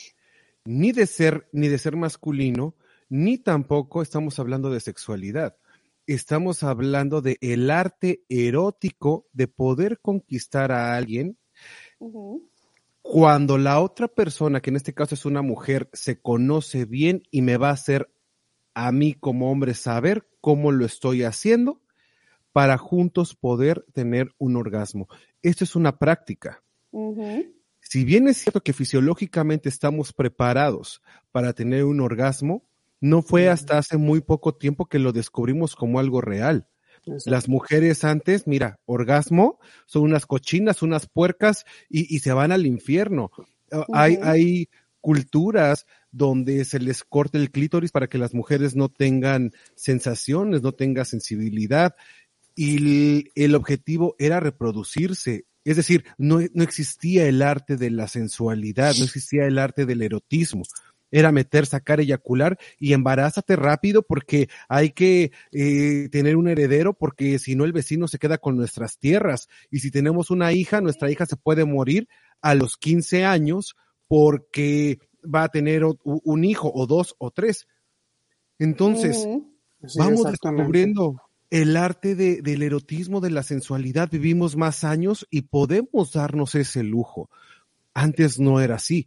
[0.65, 2.75] ni de ser, ni de ser masculino,
[3.11, 5.57] ni tampoco estamos hablando de sexualidad.
[6.07, 11.37] Estamos hablando de el arte erótico de poder conquistar a alguien
[13.03, 17.43] cuando la otra persona, que en este caso es una mujer, se conoce bien y
[17.43, 18.11] me va a hacer
[18.75, 21.81] a mí como hombre saber cómo lo estoy haciendo
[22.53, 25.09] para juntos poder tener un orgasmo.
[25.43, 26.63] Esto es una práctica.
[27.81, 32.65] Si bien es cierto que fisiológicamente estamos preparados para tener un orgasmo,
[33.09, 36.69] no fue hasta hace muy poco tiempo que lo descubrimos como algo real.
[37.07, 37.31] Exacto.
[37.31, 42.67] Las mujeres antes, mira, orgasmo, son unas cochinas, unas puercas y, y se van al
[42.67, 43.31] infierno.
[43.71, 44.69] Ah, Hay,
[45.01, 50.73] culturas donde se les corta el clítoris para que las mujeres no tengan sensaciones, no
[50.73, 51.95] tengan sensibilidad
[52.57, 55.45] y el, el objetivo era reproducirse.
[55.63, 60.03] Es decir, no, no existía el arte de la sensualidad, no existía el arte del
[60.03, 60.65] erotismo.
[61.17, 67.39] Era meter, sacar, eyacular y embarázate rápido porque hay que eh, tener un heredero porque
[67.39, 69.49] si no el vecino se queda con nuestras tierras.
[69.71, 72.07] Y si tenemos una hija, nuestra hija se puede morir
[72.43, 73.77] a los 15 años
[74.09, 77.67] porque va a tener un hijo o dos o tres.
[78.59, 79.17] Entonces.
[79.87, 84.11] Sí, vamos descubriendo el arte de- del erotismo, de la sensualidad.
[84.11, 87.31] Vivimos más años y podemos darnos ese lujo.
[87.95, 89.07] Antes no era así.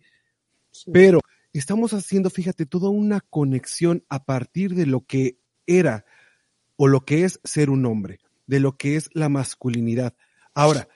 [0.71, 0.89] Sí.
[0.93, 1.19] Pero
[1.59, 6.05] estamos haciendo, fíjate, toda una conexión a partir de lo que era
[6.75, 10.15] o lo que es ser un hombre, de lo que es la masculinidad.
[10.53, 10.87] Ahora,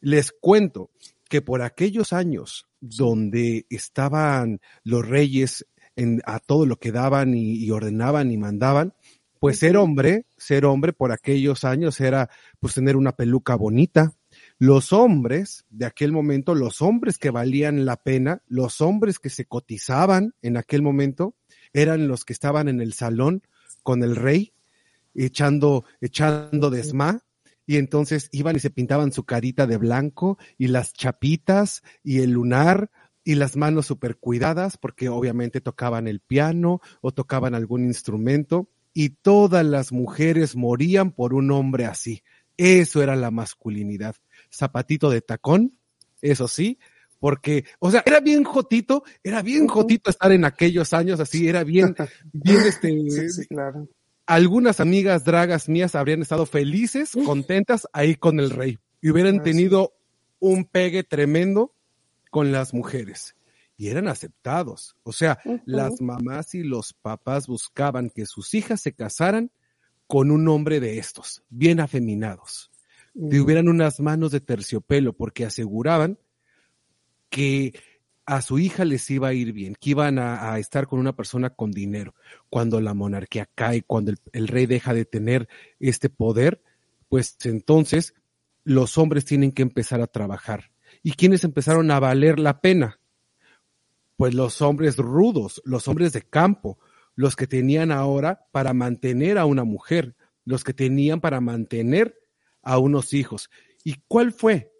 [0.00, 0.90] les cuento
[1.28, 7.56] que por aquellos años donde estaban los reyes en, a todo lo que daban y,
[7.56, 8.94] y ordenaban y mandaban,
[9.38, 14.14] pues ser hombre, ser hombre por aquellos años era pues tener una peluca bonita.
[14.58, 19.44] Los hombres de aquel momento, los hombres que valían la pena, los hombres que se
[19.44, 21.34] cotizaban en aquel momento,
[21.74, 23.42] eran los que estaban en el salón
[23.82, 24.54] con el rey,
[25.14, 27.22] echando, echando desma,
[27.66, 32.30] y entonces iban y se pintaban su carita de blanco y las chapitas y el
[32.30, 32.90] lunar
[33.24, 39.10] y las manos súper cuidadas porque obviamente tocaban el piano o tocaban algún instrumento y
[39.10, 42.22] todas las mujeres morían por un hombre así.
[42.56, 44.14] Eso era la masculinidad.
[44.56, 45.78] Zapatito de tacón,
[46.22, 46.78] eso sí,
[47.18, 51.64] porque, o sea, era bien jotito, era bien jotito estar en aquellos años así, era
[51.64, 51.94] bien,
[52.32, 53.88] bien este, Sí, sí, claro.
[54.26, 59.42] algunas amigas dragas mías habrían estado felices, contentas ahí con el rey y hubieran Ah,
[59.42, 59.92] tenido
[60.38, 61.74] un pegue tremendo
[62.30, 63.34] con las mujeres
[63.78, 64.96] y eran aceptados.
[65.02, 69.50] O sea, las mamás y los papás buscaban que sus hijas se casaran
[70.06, 72.70] con un hombre de estos, bien afeminados,
[73.30, 76.18] que hubieran unas manos de terciopelo porque aseguraban
[77.30, 77.74] que
[78.26, 81.14] a su hija les iba a ir bien, que iban a, a estar con una
[81.14, 82.14] persona con dinero.
[82.50, 85.48] Cuando la monarquía cae, cuando el, el rey deja de tener
[85.78, 86.60] este poder,
[87.08, 88.14] pues entonces
[88.64, 90.72] los hombres tienen que empezar a trabajar.
[91.02, 92.98] ¿Y quiénes empezaron a valer la pena?
[94.16, 96.78] Pues los hombres rudos, los hombres de campo,
[97.14, 102.25] los que tenían ahora para mantener a una mujer, los que tenían para mantener
[102.66, 103.48] a unos hijos.
[103.84, 104.72] ¿Y cuál fue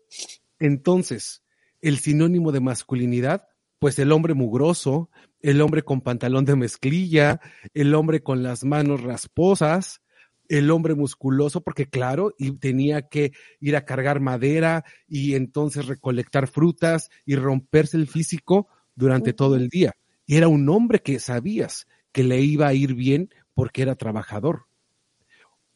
[0.59, 1.43] entonces
[1.81, 3.47] el sinónimo de masculinidad?
[3.79, 5.09] Pues el hombre mugroso,
[5.41, 7.41] el hombre con pantalón de mezclilla,
[7.75, 10.03] el hombre con las manos rasposas,
[10.49, 16.49] el hombre musculoso, porque claro, y tenía que ir a cargar madera y entonces recolectar
[16.49, 19.93] frutas y romperse el físico durante todo el día.
[20.27, 24.67] Y era un hombre que sabías que le iba a ir bien porque era trabajador.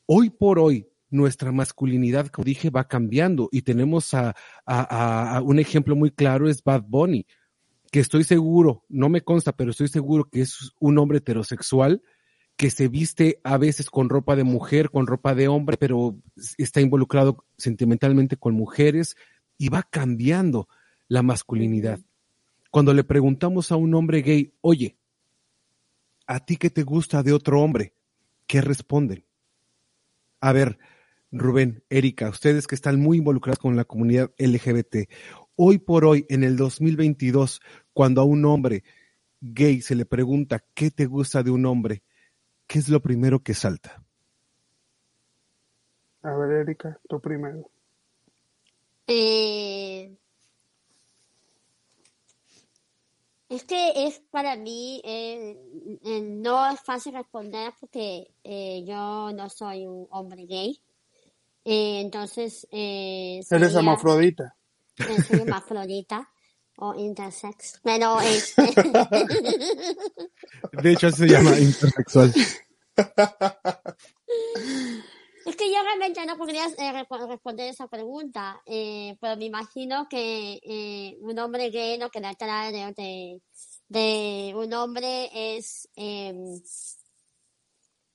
[0.06, 5.96] Hoy por hoy, nuestra masculinidad, como dije, va cambiando y tenemos a, a, un ejemplo
[5.96, 7.26] muy claro, es Bad Bunny,
[7.90, 12.02] que estoy seguro, no me consta, pero estoy seguro que es un hombre heterosexual
[12.56, 16.16] que se viste a veces con ropa de mujer, con ropa de hombre, pero
[16.58, 19.16] está involucrado sentimentalmente con mujeres
[19.56, 20.68] y va cambiando
[21.08, 22.00] la masculinidad.
[22.70, 24.96] Cuando le preguntamos a un hombre gay, oye,
[26.26, 27.94] ¿a ti qué te gusta de otro hombre?
[28.46, 29.24] ¿Qué responden?
[30.40, 30.78] A ver,
[31.32, 35.08] Rubén, Erika, ustedes que están muy involucrados con la comunidad LGBT,
[35.56, 37.60] hoy por hoy, en el 2022,
[37.92, 38.82] cuando a un hombre
[39.40, 42.02] gay se le pregunta qué te gusta de un hombre,
[42.66, 44.02] ¿qué es lo primero que salta?
[46.22, 47.70] A ver, Erika, tú primero.
[49.06, 50.16] Eh,
[53.50, 55.56] es que es para mí, eh,
[56.04, 60.80] eh, no es fácil responder porque eh, yo no soy un hombre gay.
[61.64, 64.56] Eh, entonces, eh, Eres sería- hermafrodita.
[64.98, 66.28] eh, soy hermafrodita
[66.78, 67.80] o intersex.
[67.82, 68.62] Pero este,
[70.82, 72.32] De hecho, se llama intersexual.
[75.46, 76.92] Es que yo realmente no podría eh,
[77.26, 82.26] responder esa pregunta, eh, pero me imagino que eh, un hombre gay lo que le
[82.28, 83.40] atrae de, de,
[83.88, 85.88] de un hombre es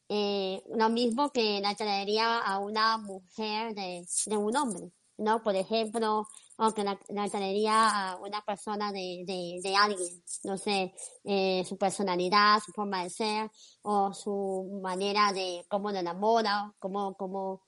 [0.09, 5.41] eh, lo mismo que le atraería a una mujer de, de un hombre, ¿no?
[5.41, 10.57] Por ejemplo, o que le, le atraería a una persona de, de, de alguien, no
[10.57, 13.49] sé, eh, su personalidad, su forma de ser,
[13.81, 17.63] o su manera de cómo lo enamora, cómo, cómo,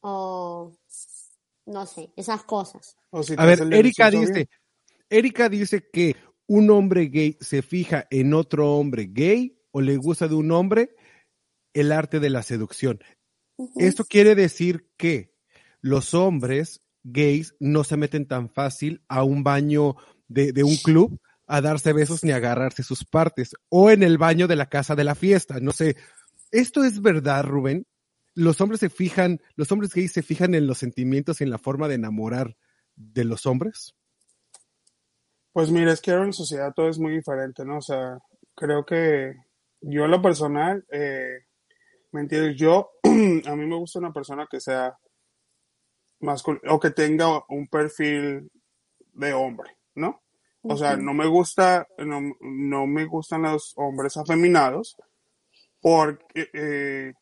[0.00, 0.72] o
[1.66, 2.96] no sé, esas cosas.
[3.10, 4.48] O si A ver, Erika dice, bien.
[5.10, 10.26] Erika dice que un hombre gay se fija en otro hombre gay o le gusta
[10.26, 10.96] de un hombre
[11.74, 13.00] el arte de la seducción.
[13.76, 15.34] Esto quiere decir que
[15.80, 19.96] los hombres gays no se meten tan fácil a un baño
[20.28, 24.18] de, de un club a darse besos ni a agarrarse sus partes o en el
[24.18, 25.60] baño de la casa de la fiesta.
[25.60, 25.96] No sé,
[26.50, 27.86] ¿esto es verdad, Rubén?
[28.34, 31.58] Los hombres se fijan, los hombres gays se fijan en los sentimientos y en la
[31.58, 32.56] forma de enamorar
[32.96, 33.94] de los hombres.
[35.52, 37.78] Pues mira, es que ahora en la sociedad todo es muy diferente, ¿no?
[37.78, 38.18] O sea,
[38.54, 39.34] creo que
[39.82, 41.44] yo en lo personal, eh,
[42.12, 42.56] ¿me entiendes?
[42.56, 44.96] Yo, a mí me gusta una persona que sea
[46.20, 48.50] masculina o que tenga un perfil
[49.14, 50.22] de hombre, ¿no?
[50.64, 54.96] O sea, no me gusta, no, no me gustan los hombres afeminados
[55.80, 57.12] porque eh,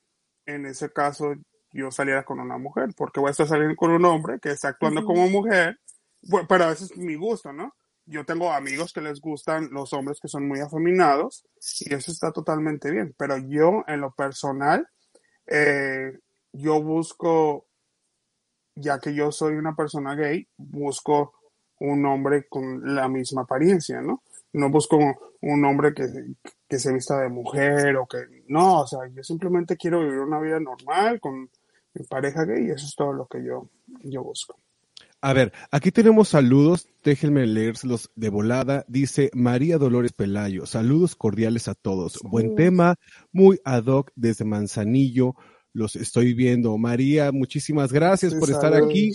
[0.44, 1.33] en ese caso
[1.72, 4.68] yo saliera con una mujer, porque voy a estar saliendo con un hombre que está
[4.68, 5.81] actuando como mujer,
[6.48, 7.74] pero a veces es mi gusto, ¿no?
[8.11, 11.46] Yo tengo amigos que les gustan los hombres que son muy afeminados
[11.79, 14.88] y eso está totalmente bien, pero yo en lo personal,
[15.46, 16.18] eh,
[16.53, 17.68] yo busco,
[18.75, 21.35] ya que yo soy una persona gay, busco
[21.79, 24.25] un hombre con la misma apariencia, ¿no?
[24.55, 24.99] No busco
[25.40, 26.09] un hombre que,
[26.68, 30.40] que se vista de mujer o que no, o sea, yo simplemente quiero vivir una
[30.40, 31.49] vida normal con
[31.94, 33.68] mi pareja gay y eso es todo lo que yo,
[34.03, 34.57] yo busco.
[35.22, 38.87] A ver, aquí tenemos saludos, déjenme leérselos de volada.
[38.88, 42.18] Dice María Dolores Pelayo, saludos cordiales a todos.
[42.22, 42.96] Buen tema,
[43.30, 45.35] muy ad hoc desde Manzanillo,
[45.74, 46.78] los estoy viendo.
[46.78, 49.12] María, muchísimas gracias por estar aquí,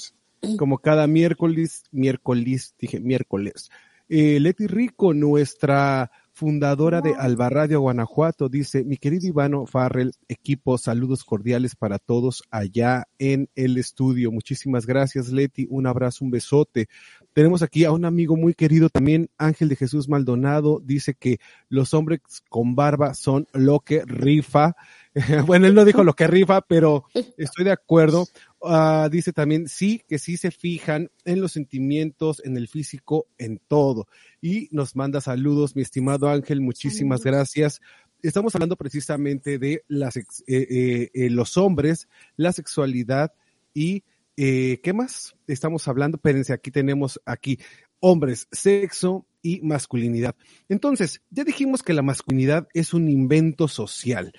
[0.60, 3.72] como cada miércoles, miércoles, dije miércoles.
[4.08, 10.78] Eh, Leti Rico, nuestra fundadora de Alba Radio Guanajuato, dice, mi querido Ivano Farrell, equipo,
[10.78, 14.34] saludos cordiales para todos allá en el estudio.
[14.34, 15.66] Muchísimas gracias, Leti.
[15.70, 16.90] Un abrazo, un besote.
[17.32, 21.94] Tenemos aquí a un amigo muy querido también, Ángel de Jesús Maldonado, dice que los
[21.94, 22.20] hombres
[22.50, 24.76] con barba son lo que rifa.
[25.46, 27.06] bueno, él no dijo lo que rifa, pero
[27.38, 28.28] estoy de acuerdo.
[28.62, 33.60] Ah, dice también, sí, que sí se fijan en los sentimientos, en el físico, en
[33.68, 34.08] todo.
[34.42, 37.38] Y nos manda saludos, mi estimado Ángel, muchísimas Saludos.
[37.38, 37.82] gracias.
[38.22, 43.32] Estamos hablando precisamente de las, eh, eh, eh, los hombres, la sexualidad
[43.74, 44.04] y,
[44.36, 45.36] eh, ¿qué más?
[45.48, 47.60] Estamos hablando, espérense, aquí tenemos aquí
[48.00, 50.36] hombres, sexo y masculinidad.
[50.70, 54.34] Entonces, ya dijimos que la masculinidad es un invento social,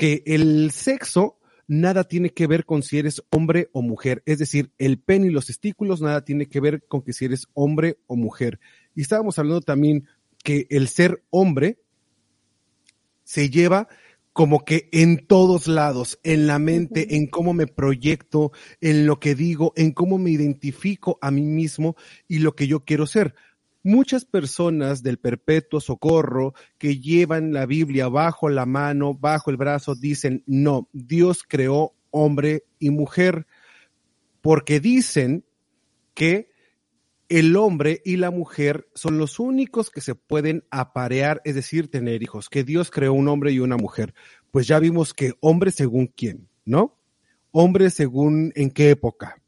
[0.00, 1.36] que el sexo
[1.68, 4.22] nada tiene que ver con si eres hombre o mujer.
[4.24, 7.48] Es decir, el pene y los testículos nada tiene que ver con que si eres
[7.52, 8.60] hombre o mujer.
[8.94, 10.08] Y estábamos hablando también
[10.42, 11.82] que el ser hombre
[13.24, 13.88] se lleva
[14.32, 19.34] como que en todos lados, en la mente, en cómo me proyecto, en lo que
[19.34, 21.94] digo, en cómo me identifico a mí mismo
[22.26, 23.34] y lo que yo quiero ser.
[23.82, 29.94] Muchas personas del perpetuo socorro que llevan la Biblia bajo la mano, bajo el brazo,
[29.94, 33.46] dicen, no, Dios creó hombre y mujer,
[34.42, 35.44] porque dicen
[36.14, 36.50] que
[37.30, 42.22] el hombre y la mujer son los únicos que se pueden aparear, es decir, tener
[42.22, 44.14] hijos, que Dios creó un hombre y una mujer.
[44.50, 46.98] Pues ya vimos que hombre según quién, ¿no?
[47.52, 49.39] Hombre según en qué época.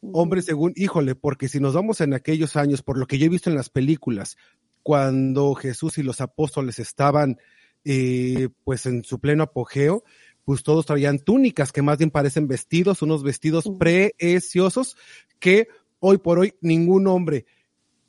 [0.00, 3.30] Hombre según, híjole, porque si nos vamos en aquellos años, por lo que yo he
[3.30, 4.36] visto en las películas,
[4.82, 7.38] cuando Jesús y los apóstoles estaban
[7.84, 10.04] eh, pues en su pleno apogeo,
[10.44, 14.96] pues todos traían túnicas que más bien parecen vestidos, unos vestidos preciosos
[15.38, 15.68] que
[16.00, 17.44] hoy por hoy ningún hombre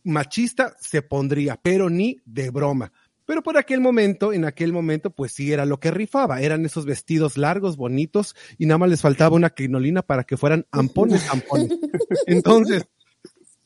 [0.03, 2.91] machista se pondría, pero ni de broma.
[3.29, 6.41] Pero por aquel momento, en aquel momento, pues sí era lo que rifaba.
[6.41, 10.65] Eran esos vestidos largos, bonitos, y nada más les faltaba una crinolina para que fueran
[10.71, 11.69] ampones, ampones.
[12.25, 12.87] Entonces,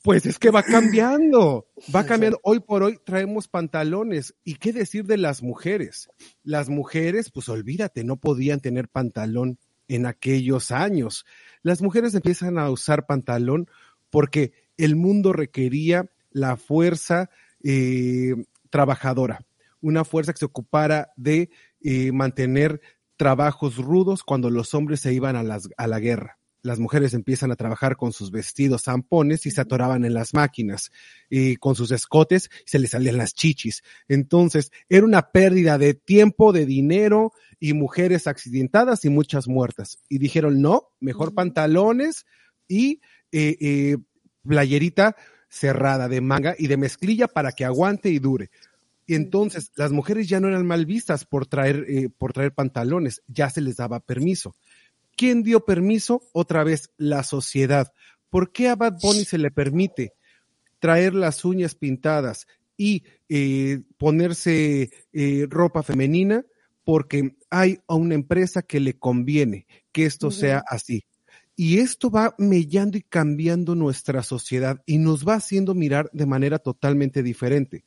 [0.02, 2.38] pues es que va cambiando, va cambiando.
[2.42, 4.34] Hoy por hoy traemos pantalones.
[4.44, 6.10] ¿Y qué decir de las mujeres?
[6.42, 9.58] Las mujeres, pues olvídate, no podían tener pantalón
[9.88, 11.24] en aquellos años.
[11.62, 13.70] Las mujeres empiezan a usar pantalón
[14.10, 17.30] porque el mundo requería la fuerza
[17.62, 18.34] eh,
[18.68, 19.40] trabajadora,
[19.86, 22.80] una fuerza que se ocupara de eh, mantener
[23.16, 27.52] trabajos rudos cuando los hombres se iban a, las, a la guerra las mujeres empiezan
[27.52, 30.90] a trabajar con sus vestidos zampones y se atoraban en las máquinas,
[31.28, 33.82] y con sus escotes se les salían las chichis.
[34.08, 39.98] Entonces, era una pérdida de tiempo, de dinero y mujeres accidentadas y muchas muertas.
[40.08, 42.24] Y dijeron, no, mejor pantalones
[42.66, 43.98] y eh, eh,
[44.42, 45.16] playerita
[45.50, 48.50] cerrada de manga y de mezclilla para que aguante y dure.
[49.06, 53.22] Y entonces las mujeres ya no eran mal vistas por traer, eh, por traer pantalones,
[53.26, 54.54] ya se les daba permiso.
[55.16, 56.22] ¿Quién dio permiso?
[56.32, 57.92] Otra vez, la sociedad.
[58.30, 60.12] ¿Por qué a Bad Bunny se le permite
[60.80, 62.46] traer las uñas pintadas
[62.76, 66.44] y eh, ponerse eh, ropa femenina?
[66.84, 71.04] Porque hay a una empresa que le conviene que esto sea así.
[71.56, 76.58] Y esto va mellando y cambiando nuestra sociedad y nos va haciendo mirar de manera
[76.58, 77.84] totalmente diferente.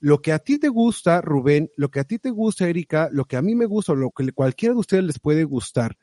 [0.00, 3.26] Lo que a ti te gusta, Rubén, lo que a ti te gusta, Erika, lo
[3.26, 5.96] que a mí me gusta, lo que cualquiera de ustedes les puede gustar,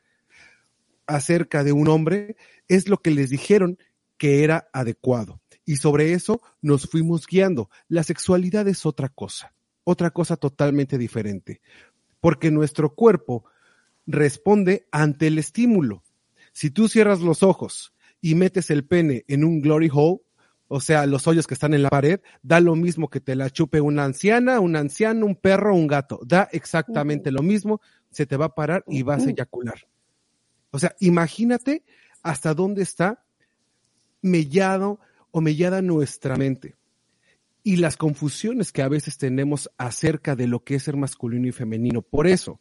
[1.06, 2.36] acerca de un hombre
[2.68, 3.78] es lo que les dijeron
[4.16, 5.40] que era adecuado.
[5.64, 7.70] Y sobre eso nos fuimos guiando.
[7.88, 9.52] La sexualidad es otra cosa,
[9.84, 11.60] otra cosa totalmente diferente,
[12.20, 13.44] porque nuestro cuerpo
[14.06, 16.04] responde ante el estímulo.
[16.52, 20.20] Si tú cierras los ojos y metes el pene en un glory hole,
[20.68, 23.48] o sea, los hoyos que están en la pared, da lo mismo que te la
[23.48, 26.20] chupe una anciana, un anciano, un perro, un gato.
[26.24, 29.88] Da exactamente lo mismo, se te va a parar y vas a eyacular.
[30.70, 31.84] O sea, imagínate
[32.22, 33.24] hasta dónde está
[34.20, 35.00] mellado
[35.30, 36.76] o mellada nuestra mente.
[37.62, 41.52] Y las confusiones que a veces tenemos acerca de lo que es ser masculino y
[41.52, 42.02] femenino.
[42.02, 42.60] Por eso,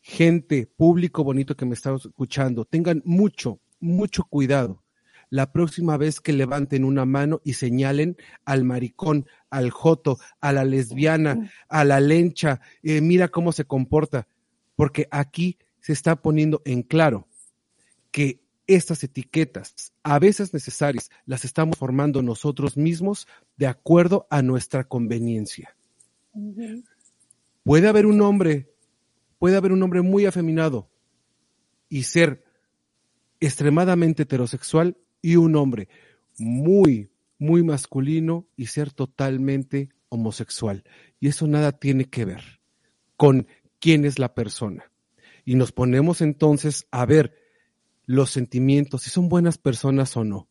[0.00, 4.82] gente, público bonito que me está escuchando, tengan mucho, mucho cuidado
[5.30, 10.64] la próxima vez que levanten una mano y señalen al maricón, al joto, a la
[10.64, 14.28] lesbiana, a la lencha, eh, mira cómo se comporta,
[14.76, 17.26] porque aquí se está poniendo en claro
[18.10, 23.26] que estas etiquetas, a veces necesarias, las estamos formando nosotros mismos
[23.56, 25.74] de acuerdo a nuestra conveniencia.
[27.64, 28.70] Puede haber un hombre,
[29.38, 30.90] puede haber un hombre muy afeminado
[31.88, 32.44] y ser
[33.40, 35.88] extremadamente heterosexual y un hombre
[36.38, 40.84] muy, muy masculino y ser totalmente homosexual.
[41.20, 42.60] Y eso nada tiene que ver
[43.16, 43.46] con
[43.80, 44.90] quién es la persona.
[45.44, 47.34] Y nos ponemos entonces a ver
[48.06, 50.48] los sentimientos, si son buenas personas o no.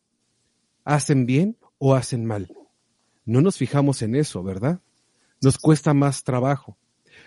[0.84, 2.52] ¿Hacen bien o hacen mal?
[3.24, 4.80] No nos fijamos en eso, ¿verdad?
[5.42, 6.78] Nos cuesta más trabajo.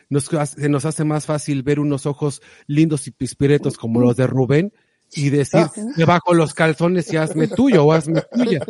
[0.10, 4.28] Nos, se nos hace más fácil ver unos ojos lindos y pispiretos como los de
[4.28, 4.74] Rubén
[5.14, 8.62] y decir, debajo los calzones y hazme tuyo o hazme tuya.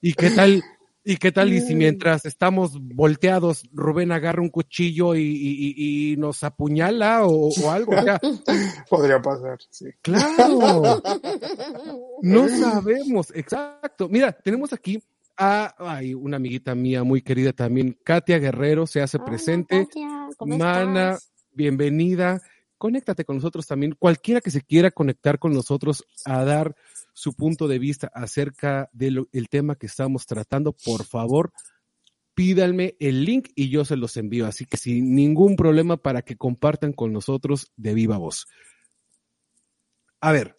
[0.00, 0.62] ¿Y qué tal
[1.06, 1.52] ¿Y qué tal?
[1.52, 7.92] Y si mientras estamos volteados, Rubén agarra un cuchillo y, nos apuñala o, algo.
[8.88, 9.86] Podría pasar, sí.
[10.00, 11.02] Claro.
[12.22, 14.08] No sabemos, exacto.
[14.08, 15.02] Mira, tenemos aquí
[15.36, 15.74] a
[16.16, 19.86] una amiguita mía muy querida también, Katia Guerrero, se hace presente.
[20.40, 21.18] Mana,
[21.52, 22.40] bienvenida.
[22.84, 23.96] Conéctate con nosotros también.
[23.98, 26.76] Cualquiera que se quiera conectar con nosotros a dar
[27.14, 31.54] su punto de vista acerca del tema que estamos tratando, por favor,
[32.34, 34.46] pídanme el link y yo se los envío.
[34.46, 38.48] Así que sin ningún problema para que compartan con nosotros de viva voz.
[40.20, 40.58] A ver,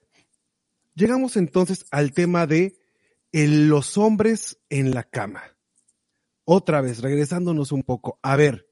[0.95, 2.75] llegamos entonces al tema de
[3.33, 5.43] los hombres en la cama.
[6.43, 8.17] Otra vez, regresándonos un poco.
[8.23, 8.67] A ver,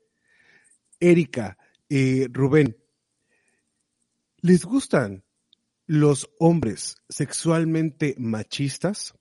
[0.99, 2.82] Erika, eh, Rubén,
[4.43, 5.23] ¿les gustan
[5.85, 9.13] los hombres sexualmente machistas.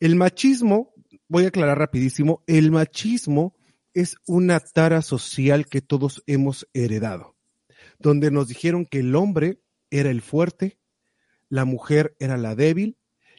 [0.00, 0.94] El machismo,
[1.28, 3.56] voy a aclarar rapidísimo, el machismo
[3.94, 7.36] es una tara social que todos hemos heredado,
[7.98, 9.60] donde nos dijeron que el hombre
[9.90, 10.78] era el fuerte,
[11.48, 12.96] la mujer era la débil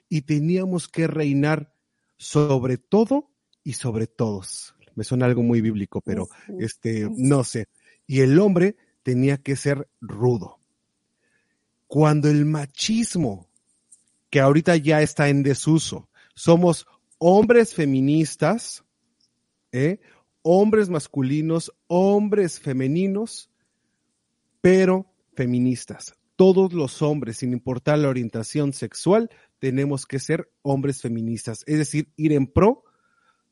[0.10, 1.74] y teníamos que reinar
[2.18, 3.32] sobre todo
[3.64, 4.76] y sobre todos.
[4.96, 6.30] Me suena algo muy bíblico, pero
[6.60, 7.68] este, no sé.
[8.06, 10.63] Y el hombre tenía que ser rudo.
[11.94, 13.48] Cuando el machismo,
[14.32, 16.88] que ahorita ya está en desuso, somos
[17.20, 18.84] hombres feministas,
[19.72, 20.00] ¿eh?
[20.42, 23.52] hombres masculinos, hombres femeninos,
[24.60, 26.16] pero feministas.
[26.36, 29.30] Todos los hombres, sin importar la orientación sexual,
[29.60, 32.86] tenemos que ser hombres feministas, es decir, ir en pro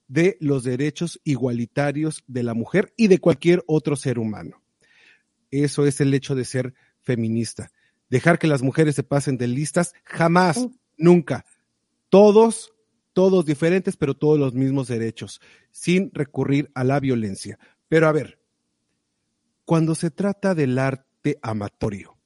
[0.07, 4.63] de los derechos igualitarios de la mujer y de cualquier otro ser humano.
[5.51, 6.73] Eso es el hecho de ser
[7.03, 7.71] feminista.
[8.11, 11.45] Dejar que las mujeres se pasen de listas, jamás, nunca.
[12.09, 12.73] Todos,
[13.13, 15.39] todos diferentes, pero todos los mismos derechos,
[15.71, 17.57] sin recurrir a la violencia.
[17.87, 18.37] Pero a ver,
[19.63, 22.17] cuando se trata del arte amatorio,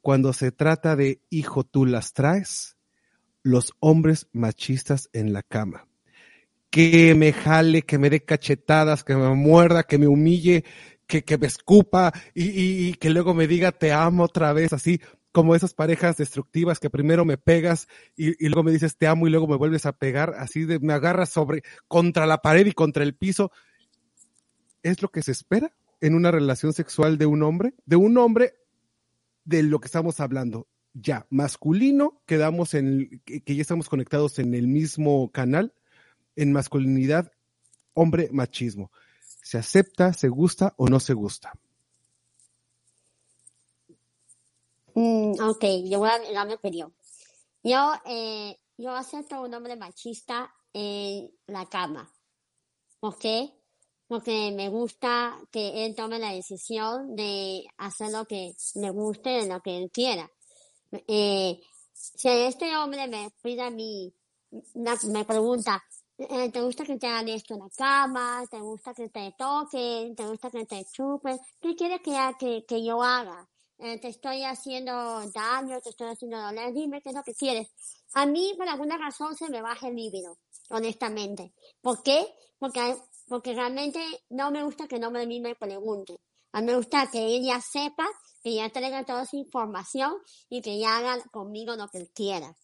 [0.00, 2.76] cuando se trata de hijo tú las traes,
[3.42, 5.88] los hombres machistas en la cama
[6.70, 10.64] que me jale, que me dé cachetadas, que me muerda, que me humille,
[11.06, 15.00] que, que me escupa y, y, que luego me diga te amo otra vez, así
[15.34, 19.30] como esas parejas destructivas que primero me pegas y, luego me dices te amo y
[19.30, 23.02] luego me vuelves a pegar, así de me agarras sobre contra la pared y contra
[23.02, 23.50] el piso.
[24.84, 27.74] ¿Es lo que se espera en una relación sexual de un hombre?
[27.84, 28.54] De un hombre
[29.44, 30.68] de lo que estamos hablando.
[30.92, 35.74] Ya, masculino, quedamos en, que ya estamos conectados en el mismo canal,
[36.36, 37.32] en masculinidad,
[37.92, 38.92] hombre, machismo.
[39.42, 41.54] ¿Se acepta, se gusta o no se gusta?
[44.94, 46.94] Mm, ok, yo voy a dar mi opinión.
[47.62, 52.10] Yo, eh, yo acepto un hombre machista en la cama.
[53.00, 53.52] ¿Por qué?
[54.06, 59.60] Porque me gusta que él tome la decisión de hacer lo que le guste, lo
[59.60, 60.30] que él quiera.
[61.08, 61.60] Eh,
[61.92, 64.12] si este hombre me pide a mí,
[64.74, 65.82] me pregunta,
[66.16, 68.44] eh, ¿Te gusta que te hagan esto en la cama?
[68.48, 70.14] ¿Te gusta que te toquen?
[70.14, 71.38] ¿Te gusta que te chupen?
[71.60, 73.48] ¿Qué quieres que, que, que yo haga?
[73.78, 74.92] Eh, ¿Te estoy haciendo
[75.32, 75.80] daño?
[75.80, 76.72] ¿Te estoy haciendo doler?
[76.72, 77.68] Dime qué es lo que quieres.
[78.14, 80.38] A mí, por alguna razón, se me baja el líbido,
[80.70, 81.52] honestamente.
[81.80, 82.26] ¿Por qué?
[82.58, 82.96] Porque,
[83.26, 84.00] porque realmente
[84.30, 86.16] no me gusta que no me, me pregunte.
[86.52, 88.06] A mí me gusta que ella sepa,
[88.42, 90.14] que ella traiga toda esa información
[90.48, 92.56] y que ella haga conmigo lo que quiera.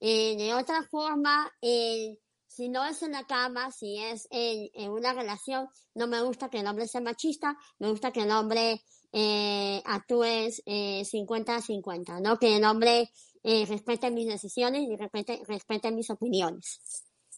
[0.00, 2.18] Eh, de otra forma, eh,
[2.54, 6.60] si no es en la cama, si es en, una relación, no me gusta que
[6.60, 12.20] el hombre sea machista, me gusta que el hombre eh, actúe eh, 50 a 50,
[12.20, 12.38] ¿no?
[12.38, 13.10] Que el hombre
[13.42, 16.80] eh, respete mis decisiones y respete, respete mis opiniones.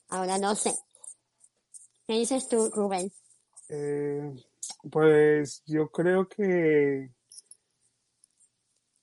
[0.08, 0.74] Ahora no sé.
[2.06, 3.12] ¿Qué dices tú, Rubén?
[3.68, 4.34] Eh,
[4.90, 7.08] pues yo creo que,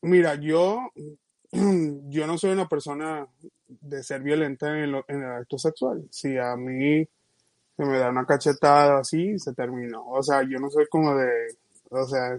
[0.01, 0.91] mira, yo,
[1.51, 3.27] yo no soy una persona
[3.81, 6.05] de ser violenta en, lo, en el acto sexual.
[6.09, 7.07] Si a mí
[7.77, 10.05] se me da una cachetada así, se terminó.
[10.07, 11.55] O sea, yo no soy como de,
[11.89, 12.37] o sea,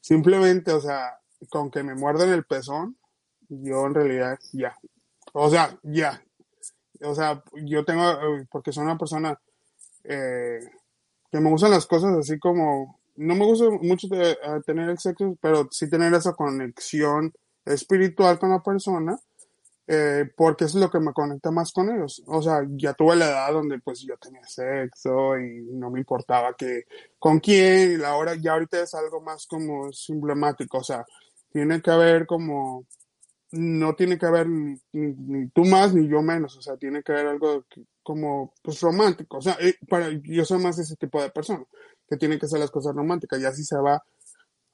[0.00, 1.18] simplemente, o sea,
[1.48, 2.96] con que me muerden el pezón,
[3.48, 4.76] yo en realidad ya.
[5.32, 6.22] O sea, ya.
[7.02, 8.04] O sea, yo tengo,
[8.50, 9.38] porque soy una persona
[10.04, 10.60] eh,
[11.30, 15.36] que me gustan las cosas así como, no me gusta mucho de, tener el sexo,
[15.40, 17.32] pero sí tener esa conexión
[17.64, 19.18] espiritual con la persona
[19.86, 22.22] eh, porque es lo que me conecta más con ellos.
[22.26, 26.54] O sea, ya tuve la edad donde pues yo tenía sexo y no me importaba
[26.54, 26.84] que
[27.18, 31.04] con quién, y la hora ya ahorita es algo más como emblemático, o sea,
[31.52, 32.86] tiene que haber como,
[33.52, 37.12] no tiene que haber ni, ni, tú más ni yo menos, o sea, tiene que
[37.12, 37.64] haber algo
[38.02, 41.64] como pues romántico, o sea, eh, para, yo soy más ese tipo de persona,
[42.08, 44.02] que tiene que ser las cosas románticas y así se va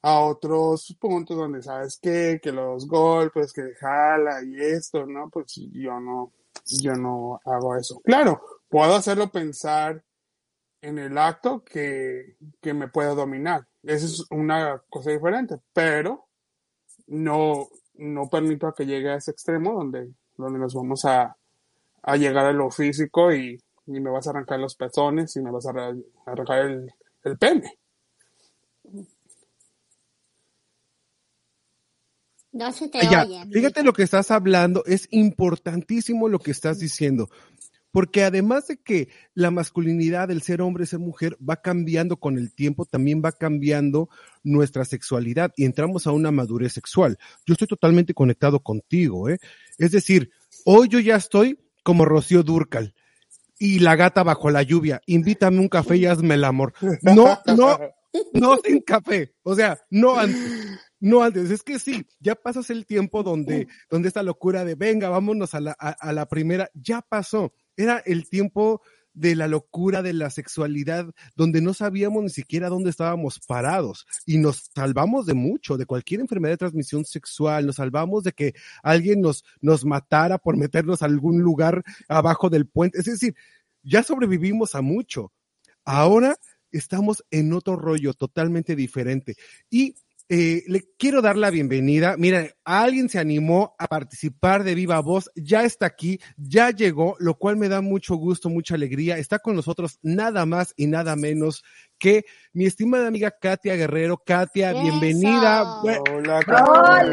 [0.01, 5.29] a otros puntos donde sabes que, que los golpes, que jala y esto, ¿no?
[5.29, 6.33] Pues yo no,
[6.81, 7.99] yo no hago eso.
[8.03, 10.03] Claro, puedo hacerlo pensar
[10.81, 13.67] en el acto que, que me pueda dominar.
[13.83, 16.27] Esa es una cosa diferente, pero
[17.07, 21.35] no, no permito que llegue a ese extremo donde, donde nos vamos a,
[22.03, 25.51] a llegar a lo físico y, y, me vas a arrancar los pezones y me
[25.51, 25.93] vas a
[26.25, 26.93] arrancar el,
[27.23, 27.79] el pene.
[32.57, 33.45] No se te ya, oye.
[33.51, 37.29] Fíjate lo que estás hablando, es importantísimo lo que estás diciendo,
[37.91, 42.51] porque además de que la masculinidad del ser hombre, ser mujer, va cambiando con el
[42.51, 44.09] tiempo, también va cambiando
[44.43, 47.19] nuestra sexualidad y entramos a una madurez sexual.
[47.45, 49.37] Yo estoy totalmente conectado contigo, ¿eh?
[49.77, 50.31] Es decir,
[50.65, 52.95] hoy yo ya estoy como Rocío Durcal
[53.59, 54.99] y la gata bajo la lluvia.
[55.05, 56.73] Invítame un café y hazme el amor.
[57.03, 57.79] No, no,
[58.33, 59.35] no sin café.
[59.43, 60.79] O sea, no antes.
[60.99, 65.09] No antes, es que sí, ya pasas el tiempo donde, donde esta locura de venga,
[65.09, 67.53] vámonos a la, a, a la primera, ya pasó.
[67.75, 68.81] Era el tiempo
[69.17, 74.37] de la locura de la sexualidad, donde no sabíamos ni siquiera dónde estábamos parados y
[74.37, 79.21] nos salvamos de mucho, de cualquier enfermedad de transmisión sexual, nos salvamos de que alguien
[79.21, 82.99] nos, nos matara por meternos a algún lugar abajo del puente.
[82.99, 83.35] Es decir,
[83.81, 85.31] ya sobrevivimos a mucho.
[85.83, 86.37] Ahora
[86.71, 89.35] estamos en otro rollo totalmente diferente.
[89.71, 89.95] Y
[90.29, 92.15] eh, le quiero dar la bienvenida.
[92.17, 97.35] Mira, alguien se animó a participar de Viva Voz, ya está aquí, ya llegó, lo
[97.35, 99.17] cual me da mucho gusto, mucha alegría.
[99.17, 101.63] Está con nosotros nada más y nada menos
[101.97, 104.17] que mi estimada amiga Katia Guerrero.
[104.25, 104.81] Katia, Eso.
[104.81, 105.81] bienvenida.
[105.81, 107.05] Hola, ¡Hola,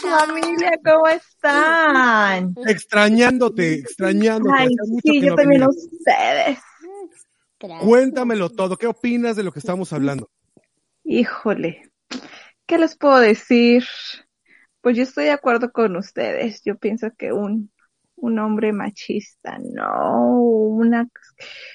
[0.00, 0.70] familia!
[0.84, 2.54] ¿Cómo están?
[2.66, 4.56] Extrañándote, extrañándote.
[4.58, 4.68] Ay,
[5.02, 5.84] sí, yo no también a venías.
[5.90, 6.58] ustedes.
[7.60, 7.82] Gracias.
[7.84, 8.76] Cuéntamelo todo.
[8.76, 10.30] ¿Qué opinas de lo que estamos hablando?
[11.04, 11.89] Híjole,
[12.66, 13.84] ¿qué les puedo decir?
[14.80, 16.62] Pues yo estoy de acuerdo con ustedes.
[16.64, 17.72] Yo pienso que un,
[18.16, 21.08] un hombre machista, no, una...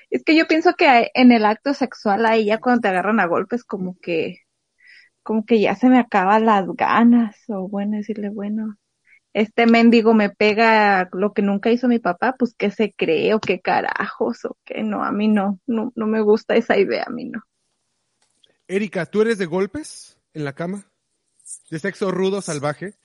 [0.10, 3.28] Es que yo pienso que en el acto sexual ahí ya cuando te agarran a
[3.28, 4.40] golpes como que,
[5.24, 8.78] como que ya se me acaban las ganas, o bueno, decirle, bueno,
[9.34, 13.40] este mendigo me pega lo que nunca hizo mi papá, pues qué se cree o
[13.42, 17.12] qué carajos o qué no, a mí no, no, no me gusta esa idea, a
[17.12, 17.44] mí no.
[18.68, 20.92] Erika, ¿tú eres de golpes en la cama?
[21.72, 22.98] ¿De sexo rudo, salvaje?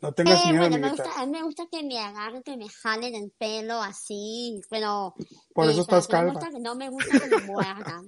[0.00, 2.56] No tengas Eh, miedo, bueno, me gusta, a mí me gusta que me agarren, que
[2.56, 5.12] me jalen el pelo así, pero...
[5.52, 8.06] Por eh, eso estás no me gusta No me gusta que me muerdan.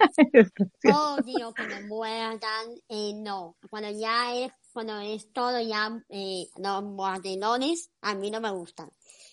[0.85, 3.57] Odio que me muerdan, eh, no.
[3.68, 8.93] Cuando ya es, cuando es todo ya, eh, los mordelones, a mí no me gustan.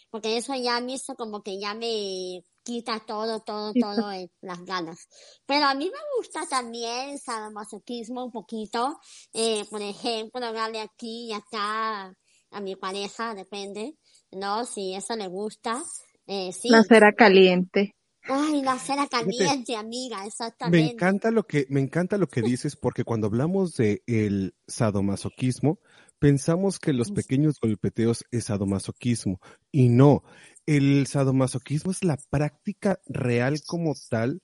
[0.10, 4.30] Porque eso ya a mí eso como que ya me quita todo, todo, todo eh,
[4.42, 5.08] las ganas.
[5.46, 9.00] Pero a mí me gusta también sadomasoquismo un poquito.
[9.34, 12.14] Eh, por ejemplo, darle aquí y acá
[12.52, 13.96] a mi pareja, depende,
[14.32, 14.66] ¿no?
[14.66, 15.82] Si eso le gusta,
[16.26, 16.70] eh, sí.
[16.70, 17.96] La cera caliente.
[18.24, 20.92] Ay, la cera caliente, amiga, Me exactamente.
[20.92, 25.80] encanta lo que, me encanta lo que dices, porque cuando hablamos de el sadomasoquismo,
[26.20, 29.40] pensamos que los pequeños golpeteos es sadomasoquismo.
[29.72, 30.24] Y no,
[30.68, 34.42] el sadomasoquismo es la práctica real como tal,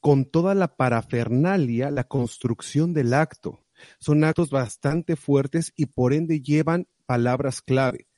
[0.00, 3.64] con toda la parafernalia, la construcción del acto.
[4.00, 8.08] Son actos bastante fuertes y por ende llevan palabras clave.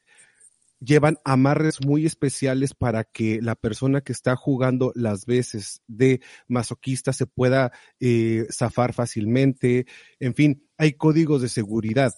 [0.79, 7.13] Llevan amarres muy especiales para que la persona que está jugando las veces de masoquista
[7.13, 9.87] se pueda eh, zafar fácilmente.
[10.21, 12.15] En fin, hay códigos de seguridad.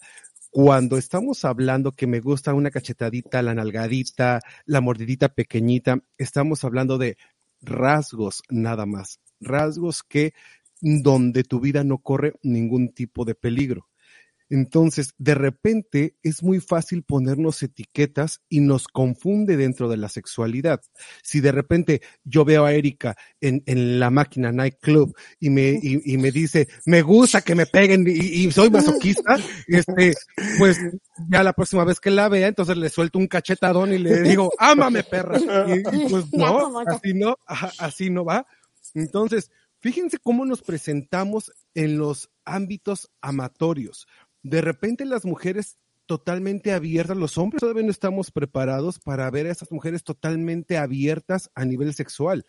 [0.54, 6.98] Cuando estamos hablando que me gusta una cachetadita, la nalgadita, la mordidita pequeñita, estamos hablando
[6.98, 7.16] de
[7.62, 9.18] rasgos nada más.
[9.40, 10.34] Rasgos que
[10.82, 13.88] donde tu vida no corre ningún tipo de peligro.
[14.52, 20.82] Entonces, de repente es muy fácil ponernos etiquetas y nos confunde dentro de la sexualidad.
[21.22, 26.02] Si de repente yo veo a Erika en, en la máquina nightclub y me, y,
[26.04, 29.38] y me dice, me gusta que me peguen y, y soy masoquista,
[29.68, 30.12] este,
[30.58, 30.78] pues
[31.30, 34.52] ya la próxima vez que la vea, entonces le suelto un cachetadón y le digo,
[34.58, 35.38] ámame perra.
[35.66, 38.46] Y, y pues no, así no, así no va.
[38.92, 39.50] Entonces,
[39.80, 44.06] fíjense cómo nos presentamos en los ámbitos amatorios.
[44.42, 49.52] De repente las mujeres totalmente abiertas, los hombres todavía no estamos preparados para ver a
[49.52, 52.44] esas mujeres totalmente abiertas a nivel sexual.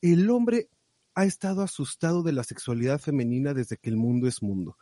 [0.00, 0.68] El hombre
[1.14, 4.76] ha estado asustado de la sexualidad femenina desde que el mundo es mundo.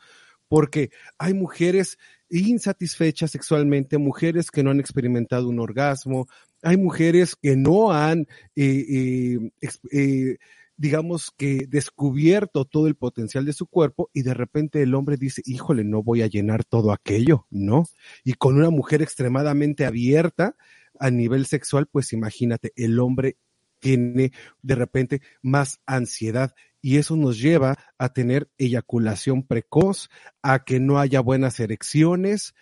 [0.48, 1.98] Porque hay mujeres
[2.28, 6.28] insatisfechas sexualmente, mujeres que no han experimentado un orgasmo,
[6.62, 10.36] hay mujeres que no han eh, eh, eh,
[10.76, 15.42] digamos que descubierto todo el potencial de su cuerpo y de repente el hombre dice,
[15.44, 17.84] híjole, no voy a llenar todo aquello, ¿no?
[18.24, 20.56] Y con una mujer extremadamente abierta
[20.98, 23.36] a nivel sexual, pues imagínate, el hombre
[23.78, 30.08] tiene de repente más ansiedad y eso nos lleva a tener eyaculación precoz,
[30.42, 32.54] a que no haya buenas erecciones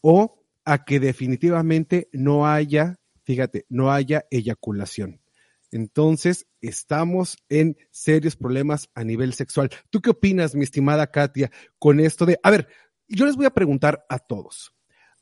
[0.00, 5.21] o a que definitivamente no haya, fíjate, no haya eyaculación.
[5.72, 9.70] Entonces, estamos en serios problemas a nivel sexual.
[9.90, 12.68] ¿Tú qué opinas, mi estimada Katia, con esto de, a ver,
[13.08, 14.74] yo les voy a preguntar a todos,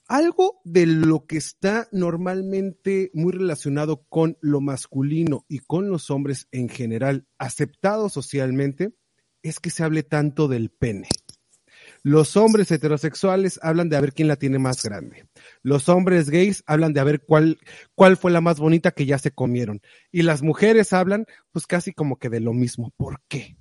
[0.06, 6.48] algo de lo que está normalmente muy relacionado con lo masculino y con los hombres
[6.50, 8.92] en general, aceptado socialmente,
[9.42, 11.08] es que se hable tanto del pene.
[12.02, 15.26] Los hombres heterosexuales hablan de a ver quién la tiene más grande.
[15.62, 17.58] Los hombres gays hablan de a ver cuál,
[17.94, 19.82] cuál fue la más bonita que ya se comieron.
[20.10, 22.92] Y las mujeres hablan, pues casi como que de lo mismo.
[22.96, 23.56] ¿Por qué?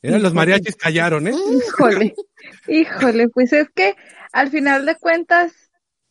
[0.00, 1.32] Eran los mariachis callaron, ¿eh?
[1.32, 2.14] Híjole,
[2.68, 3.96] híjole, pues es que
[4.32, 5.52] al final de cuentas,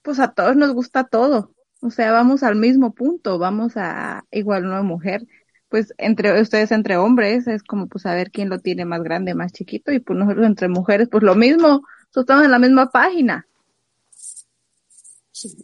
[0.01, 1.53] pues a todos nos gusta todo.
[1.81, 5.25] O sea, vamos al mismo punto, vamos a igual una mujer,
[5.69, 9.51] pues entre ustedes entre hombres es como pues saber quién lo tiene más grande, más
[9.51, 13.47] chiquito y pues nosotros entre mujeres pues lo mismo, nosotros estamos en la misma página.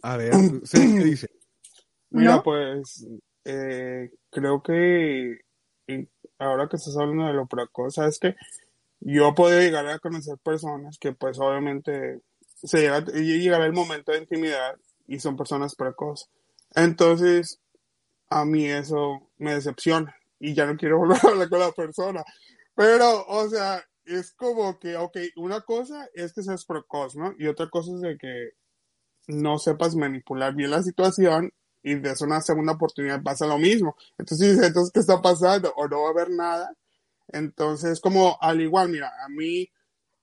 [0.02, 0.34] A ver,
[0.64, 0.96] ¿sí?
[0.96, 1.30] ¿qué dice?
[2.10, 2.42] Mira, ¿No?
[2.42, 3.06] pues
[3.44, 5.38] eh, creo que
[6.38, 8.36] ahora que estás hablando de lo precoz, sabes que
[9.00, 12.20] yo puedo llegar a conocer personas que pues obviamente
[12.54, 14.76] se llega, llegará el momento de intimidad
[15.06, 16.28] y son personas precoces.
[16.74, 17.60] Entonces,
[18.34, 22.24] a mí eso me decepciona y ya no quiero volver a hablar con la persona.
[22.74, 27.32] Pero, o sea, es como que, ok, una cosa es que seas precoz, ¿no?
[27.38, 28.50] Y otra cosa es de que
[29.28, 33.96] no sepas manipular bien la situación y de una segunda oportunidad pasa lo mismo.
[34.18, 35.72] Entonces, dices, entonces, ¿qué está pasando?
[35.76, 36.74] O no va a haber nada.
[37.28, 39.70] Entonces, como al igual, mira, a mí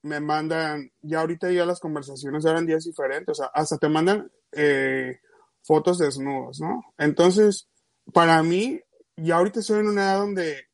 [0.04, 4.30] me mandan, ya ahorita ya las conversaciones eran días diferentes, o sea, hasta te mandan
[4.52, 5.20] eh,
[5.64, 6.84] fotos desnudos, ¿no?
[6.98, 7.68] Entonces,
[8.14, 8.80] para mí,
[9.18, 10.68] ya ahorita estoy en una edad donde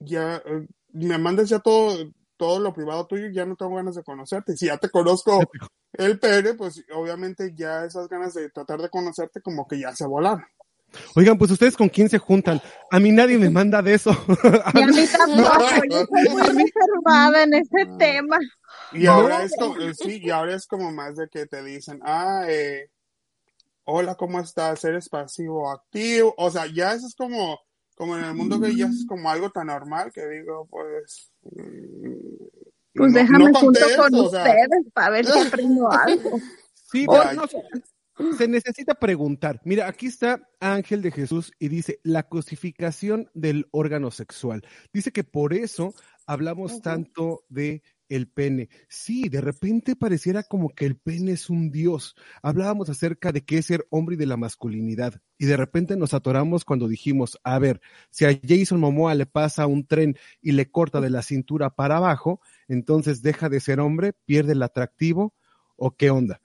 [0.00, 4.04] ya eh, me mandas ya todo, todo lo privado tuyo, ya no tengo ganas de
[4.04, 4.56] conocerte.
[4.56, 5.40] Si ya te conozco
[5.92, 10.06] el pene, pues obviamente ya esas ganas de tratar de conocerte como que ya se
[10.06, 10.44] volaron.
[11.14, 12.62] Oigan, pues ustedes con quién se juntan.
[12.90, 14.10] A mí nadie me manda de eso.
[14.74, 18.38] Y a mí tampoco, yo soy muy reservada en ese tema.
[18.92, 22.00] Y ahora es como, eh, sí, y ahora es como más de que te dicen,
[22.02, 22.90] ah, eh,
[23.90, 24.84] hola, ¿cómo estás?
[24.84, 26.34] ¿Eres pasivo o activo?
[26.36, 27.58] O sea, ya eso es como,
[27.96, 31.32] como en el mundo que ya es como algo tan normal que digo, pues.
[31.42, 32.12] mm,
[32.94, 35.32] Pues no- déjame no junto con o sea, ustedes para ver si
[35.62, 36.38] aprendo algo.
[36.74, 39.60] Sí, pero no, se- se necesita preguntar.
[39.64, 44.66] Mira, aquí está Ángel de Jesús y dice la cosificación del órgano sexual.
[44.92, 45.94] Dice que por eso
[46.26, 48.68] hablamos tanto de el pene.
[48.88, 52.16] Sí, de repente pareciera como que el pene es un dios.
[52.42, 55.20] Hablábamos acerca de qué es ser hombre y de la masculinidad.
[55.38, 57.80] Y de repente nos atoramos cuando dijimos, a ver,
[58.10, 61.98] si a Jason Momoa le pasa un tren y le corta de la cintura para
[61.98, 65.34] abajo, entonces deja de ser hombre, pierde el atractivo
[65.76, 66.40] o qué onda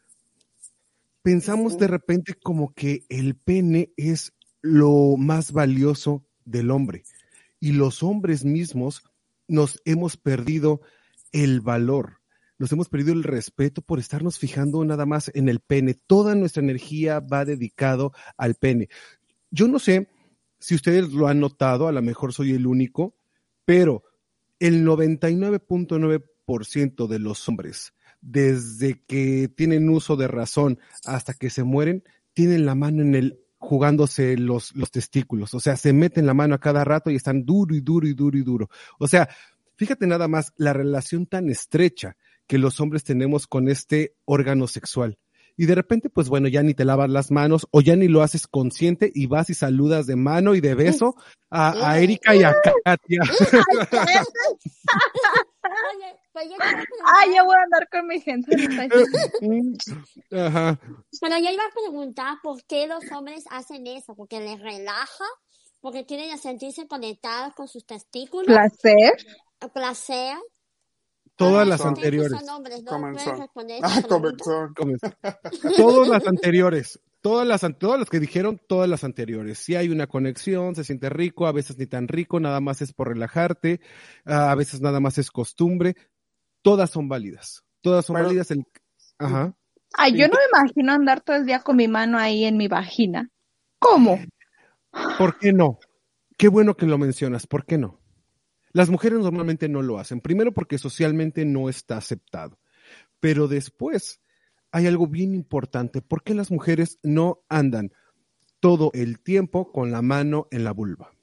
[1.24, 7.03] pensamos de repente como que el pene es lo más valioso del hombre
[7.59, 9.03] y los hombres mismos
[9.47, 10.82] nos hemos perdido
[11.34, 12.22] el valor,
[12.58, 15.96] nos hemos perdido el respeto por estarnos fijando nada más en el pene.
[15.96, 18.88] Toda nuestra energía va dedicado al pene.
[19.52, 20.08] Yo no sé
[20.60, 23.18] si ustedes lo han notado, a lo mejor soy el único,
[23.66, 24.04] pero
[24.60, 32.06] el 99.9% de los hombres desde que tienen uso de razón hasta que se mueren,
[32.34, 35.54] tienen la mano en el jugándose los, los testículos.
[35.54, 38.14] O sea, se meten la mano a cada rato y están duro y duro y
[38.14, 38.70] duro y duro.
[39.00, 39.30] O sea,
[39.76, 42.16] fíjate nada más la relación tan estrecha
[42.48, 45.18] que los hombres tenemos con este órgano sexual.
[45.56, 48.24] Y de repente, pues bueno, ya ni te lavas las manos o ya ni lo
[48.24, 51.16] haces consciente y vas y saludas de mano y de beso
[51.52, 53.22] a, a Erika y a Katia.
[55.64, 58.56] Oye, pues yo Ay, yo voy a andar con mi gente.
[60.32, 60.80] Ajá.
[61.22, 65.26] Pero yo iba a preguntar por qué los hombres hacen eso, porque les relaja,
[65.82, 69.14] porque quieren sentirse conectados con sus testículos, Placer.
[69.70, 70.38] Placer.
[71.36, 72.32] Todas Ay, las anteriores.
[72.39, 73.24] son hombres, ¿no Comenzó.
[73.26, 74.70] pueden responder esa Ah, comenzó.
[74.76, 75.07] Comenzó.
[75.78, 79.57] Todas las anteriores, todas las, todas las que dijeron, todas las anteriores.
[79.57, 82.93] Si hay una conexión, se siente rico, a veces ni tan rico, nada más es
[82.93, 83.80] por relajarte,
[84.26, 85.95] ah, a veces nada más es costumbre.
[86.61, 87.64] Todas son válidas.
[87.82, 88.51] Todas son válidas.
[88.51, 88.66] El...
[89.18, 89.55] Ajá.
[89.97, 92.68] Ay, yo no me imagino andar todo el día con mi mano ahí en mi
[92.68, 93.30] vagina.
[93.80, 94.20] ¿Cómo?
[95.18, 95.80] ¿Por qué no?
[96.38, 97.47] Qué bueno que lo mencionas.
[97.47, 97.99] ¿Por qué no?
[98.74, 100.20] Las mujeres normalmente no lo hacen.
[100.20, 102.60] Primero porque socialmente no está aceptado.
[103.20, 104.20] Pero después
[104.72, 106.02] hay algo bien importante.
[106.02, 107.94] ¿Por qué las mujeres no andan
[108.60, 111.14] todo el tiempo con la mano en la vulva?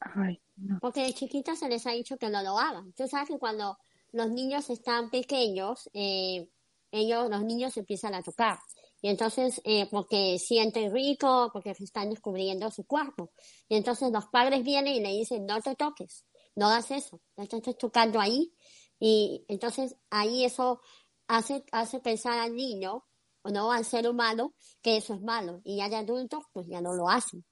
[0.00, 0.78] Ay, no.
[0.80, 2.92] Porque de chiquitas se les ha dicho que no lo hagan.
[2.92, 3.76] Tú sabes que cuando
[4.12, 6.48] los niños están pequeños, eh,
[6.92, 8.58] ellos, los niños empiezan a tocar.
[9.00, 13.30] Y entonces, eh, porque sienten rico, porque están descubriendo su cuerpo.
[13.68, 16.24] Y entonces los padres vienen y le dicen, no te toques,
[16.56, 18.52] no hagas eso, no te estés tocando ahí.
[18.98, 20.80] Y entonces ahí eso
[21.28, 23.04] hace, hace pensar al niño,
[23.42, 25.60] o no al ser humano, que eso es malo.
[25.64, 27.44] Y ya de adultos, pues ya no lo hacen.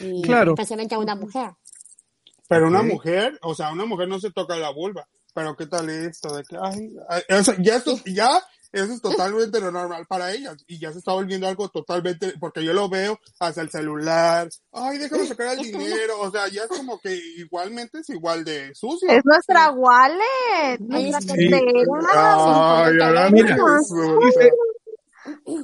[0.00, 0.52] Y Claro.
[0.52, 1.52] especialmente a una mujer.
[2.48, 5.08] Pero una mujer, o sea, una mujer no se toca la vulva.
[5.34, 8.42] Pero qué tal esto de que, ay, ay, o sea, ya esto, ya
[8.72, 12.64] eso es totalmente lo normal para ellas y ya se está volviendo algo totalmente, porque
[12.64, 16.68] yo lo veo hasta el celular, ay, déjame sacar el dinero, o sea, ya es
[16.68, 19.08] como que igualmente es igual de sucio.
[19.10, 21.50] Es nuestra wallet, nuestra Sí.
[21.50, 23.30] cartera.
[23.30, 24.50] Dice,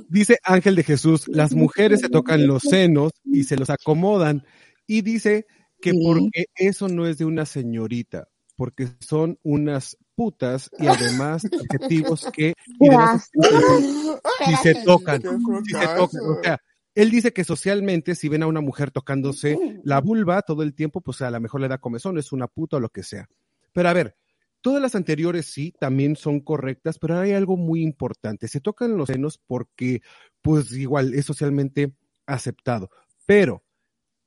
[0.09, 4.45] Dice Ángel de Jesús, las mujeres se tocan los senos y se los acomodan.
[4.87, 5.47] Y dice
[5.81, 5.99] que Sí.
[6.05, 12.55] porque eso no es de una señorita, porque son unas putas y además adjetivos que
[12.67, 12.89] si
[14.65, 16.21] se tocan, si se tocan.
[16.25, 16.61] O sea,
[16.97, 21.01] él dice que socialmente, si ven a una mujer tocándose la vulva todo el tiempo,
[21.03, 23.29] pues a lo mejor le da comezón, es una puta o lo que sea.
[23.73, 24.17] Pero a ver,
[24.61, 28.49] todas las anteriores sí, también son correctas, pero hay algo muy importante.
[28.49, 30.03] Se tocan los senos porque,
[30.43, 31.95] pues igual, es socialmente
[32.27, 32.91] aceptado.
[33.25, 33.63] Pero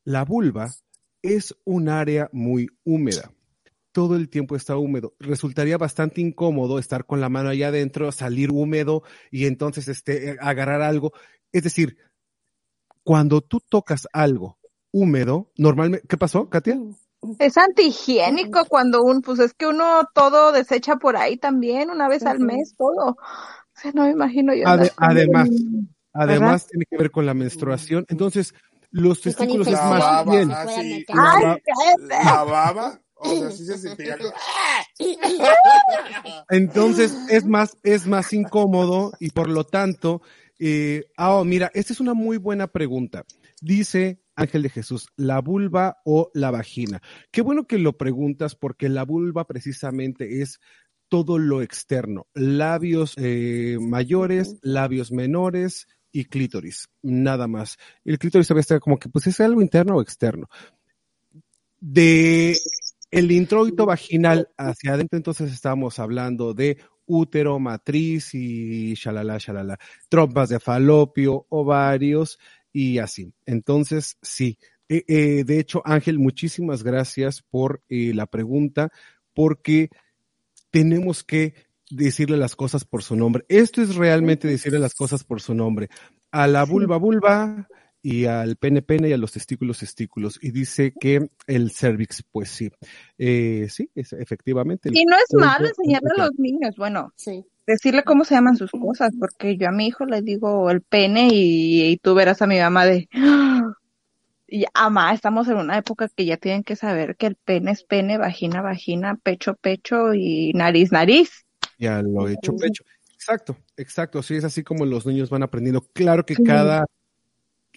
[0.06, 0.72] la vulva
[1.22, 3.34] es un área muy húmeda.
[3.92, 5.14] Todo el tiempo está húmedo.
[5.20, 10.82] Resultaría bastante incómodo estar con la mano allá adentro, salir húmedo y entonces este, agarrar
[10.82, 11.12] algo.
[11.52, 11.98] Es decir,
[13.04, 14.58] cuando tú tocas algo
[14.92, 16.80] húmedo, normalmente, ¿qué pasó, Katia?
[17.38, 22.26] Es antihigiénico cuando un, pues es que uno todo desecha por ahí también, una vez
[22.26, 23.12] al mes, todo.
[23.12, 24.68] O sea, no me imagino yo.
[24.68, 25.84] Ade- además, ¿verdad?
[26.14, 28.06] Además, tiene que ver con la menstruación.
[28.10, 28.54] Entonces,
[28.90, 30.52] los testículos es más baba, bien.
[30.52, 31.06] ah, la, ¡Ay,
[31.44, 32.26] ba- cállate!
[32.26, 34.18] la baba, o sea, sí se sentía.
[36.50, 40.22] Entonces es más, es más incómodo y por lo tanto,
[40.60, 43.26] eh, oh, mira, esta es una muy buena pregunta.
[43.62, 47.02] Dice Ángel de Jesús, ¿la vulva o la vagina?
[47.32, 50.60] Qué bueno que lo preguntas porque la vulva precisamente es
[51.10, 57.78] todo lo externo, labios eh, mayores, labios menores y clítoris, nada más.
[58.06, 60.48] El clítoris debe estar como que, pues es algo interno o externo.
[61.82, 62.56] De
[63.12, 70.50] el introito vaginal hacia adentro, entonces estamos hablando de útero, matriz y shalala, shalala, trompas
[70.50, 72.40] de falopio, ovarios
[72.72, 73.34] y así.
[73.46, 74.58] Entonces, sí.
[74.88, 78.92] Eh, eh, de hecho, Ángel, muchísimas gracias por eh, la pregunta,
[79.34, 79.90] porque
[80.70, 81.54] tenemos que
[81.90, 83.46] decirle las cosas por su nombre.
[83.50, 85.90] Esto es realmente decirle las cosas por su nombre.
[86.32, 87.68] A la vulva, vulva,
[88.04, 92.50] y al pene pene y a los testículos testículos y dice que el cervix pues
[92.50, 92.72] sí
[93.18, 97.46] eh, sí es, efectivamente Y no es malo enseñarle a los niños, bueno, Sí.
[97.68, 101.30] decirle cómo se llaman sus cosas, porque yo a mi hijo le digo el pene
[101.32, 103.62] y, y tú verás a mi mamá de, "Ah".
[104.48, 107.84] y ama, estamos en una época que ya tienen que saber que el pene es
[107.84, 111.32] pene, vagina, vagina, pecho, pecho y nariz, nariz.
[111.78, 112.84] ya lo he hecho pecho
[113.16, 116.44] exacto exacto sí es así como los niños van aprendiendo claro que Sí.
[116.44, 116.86] cada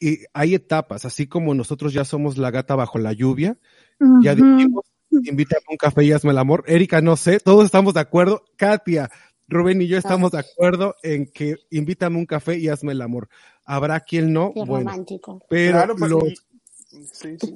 [0.08, 3.56] y hay etapas así como nosotros ya somos la gata bajo la lluvia
[4.20, 7.94] ya dijimos invítame a un café y hazme el amor Erika no sé todos estamos
[7.94, 9.08] de acuerdo Katia
[9.48, 13.02] Rubén y yo estamos de acuerdo en que invítame a un café y hazme el
[13.02, 13.28] amor
[13.64, 15.42] habrá quien no Qué bueno romántico.
[15.48, 16.36] pero Claro, pues, los- y-
[17.12, 17.54] sí, sí.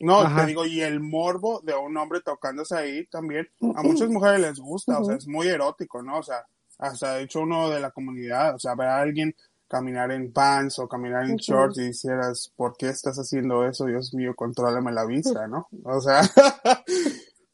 [0.00, 0.42] No, Ajá.
[0.42, 4.58] te digo, y el morbo de un hombre tocándose ahí también, a muchas mujeres les
[4.58, 6.18] gusta, o sea, es muy erótico, ¿no?
[6.18, 6.46] O sea,
[6.78, 9.34] hasta de hecho uno de la comunidad, o sea, ver a alguien
[9.70, 11.38] caminar en pants o caminar en Ujú.
[11.38, 13.86] shorts y dijeras, ¿por qué estás haciendo eso?
[13.86, 15.68] Dios mío, contrólame la vista, ¿no?
[15.84, 16.22] O sea,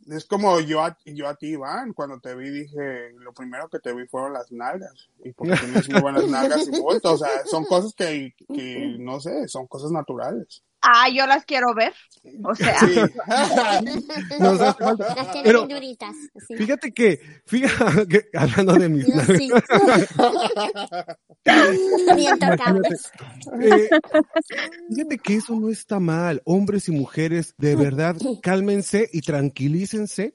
[0.08, 3.80] es como yo a, yo a ti, Iván, cuando te vi dije, lo primero que
[3.80, 7.44] te vi fueron las nalgas, y porque tienes muy buenas nalgas y bulto, o sea,
[7.44, 10.64] son cosas que, que, no sé, son cosas naturales.
[10.89, 11.93] Ah, yo las quiero ver.
[12.45, 12.95] O sea, Sí.
[14.39, 14.76] Las
[15.32, 16.14] tiene Pero- bien duritas.
[16.47, 16.57] Sí.
[16.57, 19.51] Fíjate que, fíjate que, hablando de mis No, sí.
[22.16, 23.12] bien tocables.
[23.61, 23.89] Eh,
[24.89, 26.43] fíjate que eso no está mal.
[26.45, 30.34] Hombres y mujeres, de verdad, cálmense y tranquilícense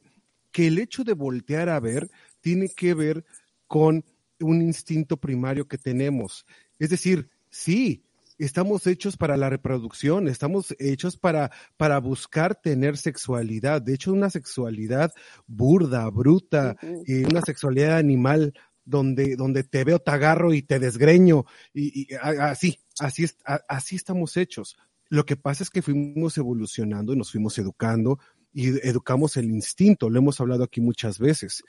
[0.51, 2.09] que el hecho de voltear a ver
[2.41, 3.25] tiene que ver
[3.67, 4.03] con
[4.39, 6.45] un instinto primario que tenemos.
[6.79, 8.03] Es decir, sí,
[8.45, 13.81] estamos hechos para la reproducción, estamos hechos para, para buscar tener sexualidad.
[13.81, 15.11] De hecho, una sexualidad
[15.47, 17.03] burda, bruta, Ujú.
[17.05, 21.45] y una sexualidad animal donde, donde te veo, te agarro y te desgreño.
[21.73, 24.77] Y, y así, así, así estamos hechos.
[25.09, 28.19] Lo que pasa es que fuimos evolucionando y nos fuimos educando
[28.53, 31.63] y educamos el instinto, lo hemos hablado aquí muchas veces.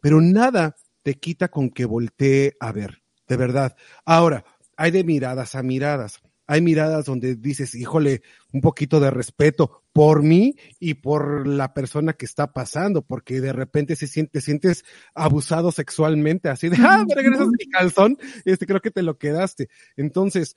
[0.00, 3.76] Pero nada te quita con que voltee a ver, de verdad.
[4.04, 4.44] Ahora,
[4.78, 6.20] hay de miradas a miradas.
[6.46, 8.22] Hay miradas donde dices, híjole,
[8.52, 13.52] un poquito de respeto por mí y por la persona que está pasando, porque de
[13.52, 18.16] repente se siente, te sientes abusado sexualmente, así de, ah, me regresas mi calzón,
[18.46, 19.68] este, creo que te lo quedaste.
[19.96, 20.56] Entonces,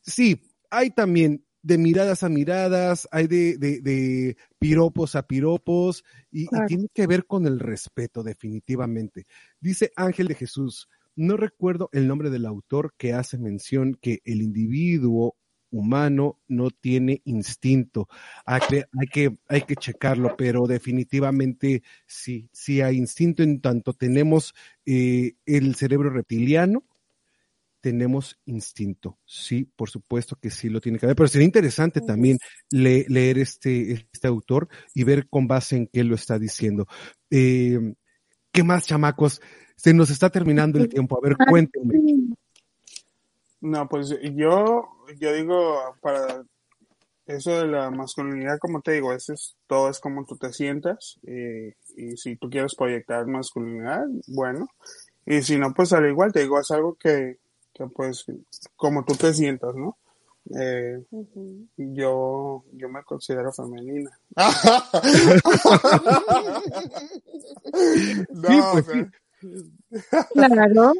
[0.00, 0.40] sí,
[0.70, 6.86] hay también de miradas a miradas, hay de, de, de piropos a piropos, y, tiene
[6.94, 9.26] que ver con el respeto, definitivamente.
[9.60, 14.42] Dice Ángel de Jesús, no recuerdo el nombre del autor que hace mención que el
[14.42, 15.36] individuo
[15.70, 18.08] humano no tiene instinto.
[18.46, 23.92] Hay que, hay que, hay que checarlo, pero definitivamente sí, sí hay instinto en tanto
[23.92, 24.54] tenemos
[24.86, 26.84] eh, el cerebro reptiliano,
[27.80, 29.18] tenemos instinto.
[29.24, 32.38] Sí, por supuesto que sí lo tiene que haber, pero sería interesante también
[32.70, 36.86] le- leer este, este autor y ver con base en qué lo está diciendo.
[37.30, 37.78] Eh,
[38.52, 39.40] ¿Qué más, chamacos?
[39.76, 41.16] Se nos está terminando el tiempo.
[41.16, 42.34] A ver, cuéntenme.
[43.60, 46.44] No, pues yo, yo digo, para
[47.26, 51.18] eso de la masculinidad, como te digo, eso es, todo es como tú te sientas,
[51.26, 54.68] eh, y si tú quieres proyectar masculinidad, bueno,
[55.24, 57.38] y si no, pues al igual, te digo, es algo que,
[57.74, 58.26] que pues,
[58.76, 59.96] como tú te sientas, ¿no?
[60.56, 61.02] Eh,
[61.76, 64.10] yo, yo me considero femenina.
[68.30, 69.10] No, Sí, pues o sea,
[70.32, 70.92] Claro.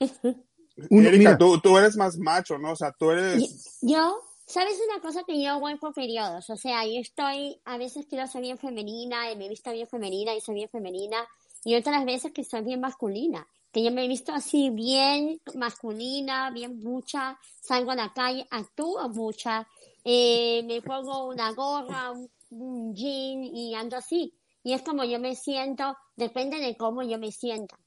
[0.88, 2.72] Uno, Erika, mira, tú, tú eres más macho, ¿no?
[2.72, 6.48] O sea, tú eres, Yo, ¿sabes una cosa que yo voy por periodos?
[6.48, 9.86] O sea, yo estoy, a veces quiero ser bien femenina y me he visto bien
[9.86, 11.26] femenina y soy bien femenina,
[11.64, 16.50] y otras veces que soy bien masculina, que yo me he visto así bien masculina,
[16.50, 19.68] bien mucha, salgo a la calle, actúo mucha,
[20.04, 24.34] eh, me pongo una gorra, un, un jean y ando así.
[24.62, 27.78] Y es como yo me siento, depende de cómo yo me sienta.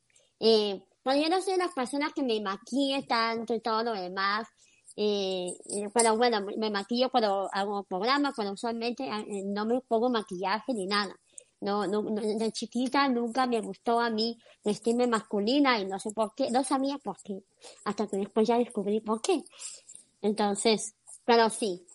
[0.46, 3.94] Eh, bueno, yo no soy de las personas que me maquille tanto y todo lo
[3.94, 4.46] demás.
[4.98, 10.10] Eh, eh, pero bueno, me- maquillo cuando hago programas, pero usualmente eh, no me pongo
[10.10, 11.16] maquillaje ni nada.
[11.62, 16.12] No, no, no, de chiquita nunca me gustó a mí vestirme masculina y no sé
[16.12, 17.42] por qué, no sabía por qué,
[17.86, 19.44] hasta que después ya descubrí por qué.
[20.22, 21.86] Entonces, pero sí.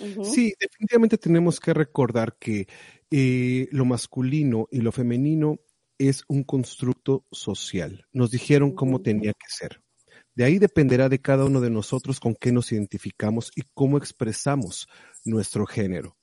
[0.00, 0.24] Ujú.
[0.24, 2.66] Sí, definitivamente tenemos que recordar que
[3.10, 5.60] eh, lo masculino y lo femenino
[5.98, 8.06] es un constructo social.
[8.12, 9.82] Nos dijeron cómo tenía que ser.
[10.34, 14.86] De ahí dependerá de cada uno de nosotros con qué nos identificamos y cómo expresamos
[15.24, 16.16] nuestro género.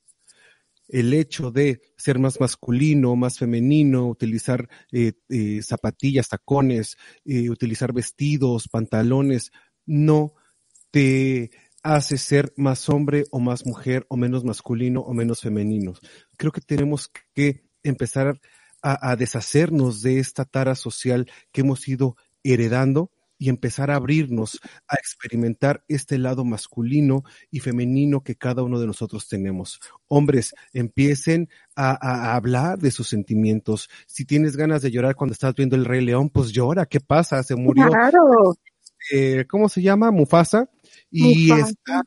[0.88, 7.92] El hecho de ser más masculino, más femenino, utilizar eh, eh, zapatillas, tacones, eh, utilizar
[7.92, 9.50] vestidos, pantalones,
[9.84, 10.32] no
[10.90, 11.50] te
[11.82, 15.94] hace ser más hombre o más mujer o menos masculino o menos femenino.
[16.38, 18.40] Creo que tenemos que empezar a,
[18.94, 24.96] a deshacernos de esta tara social que hemos ido heredando y empezar a abrirnos a
[24.96, 29.80] experimentar este lado masculino y femenino que cada uno de nosotros tenemos.
[30.08, 33.88] Hombres, empiecen a, hablar de sus sentimientos.
[34.06, 36.86] Si tienes ganas de llorar cuando estás viendo el Rey León, pues llora.
[36.86, 37.42] ¿Qué pasa?
[37.42, 38.54] Se murió, Claro.
[39.12, 40.10] eh, ¿cómo se llama?
[40.10, 40.70] Mufasa.
[41.10, 41.70] Y Mufasa.
[41.70, 42.02] está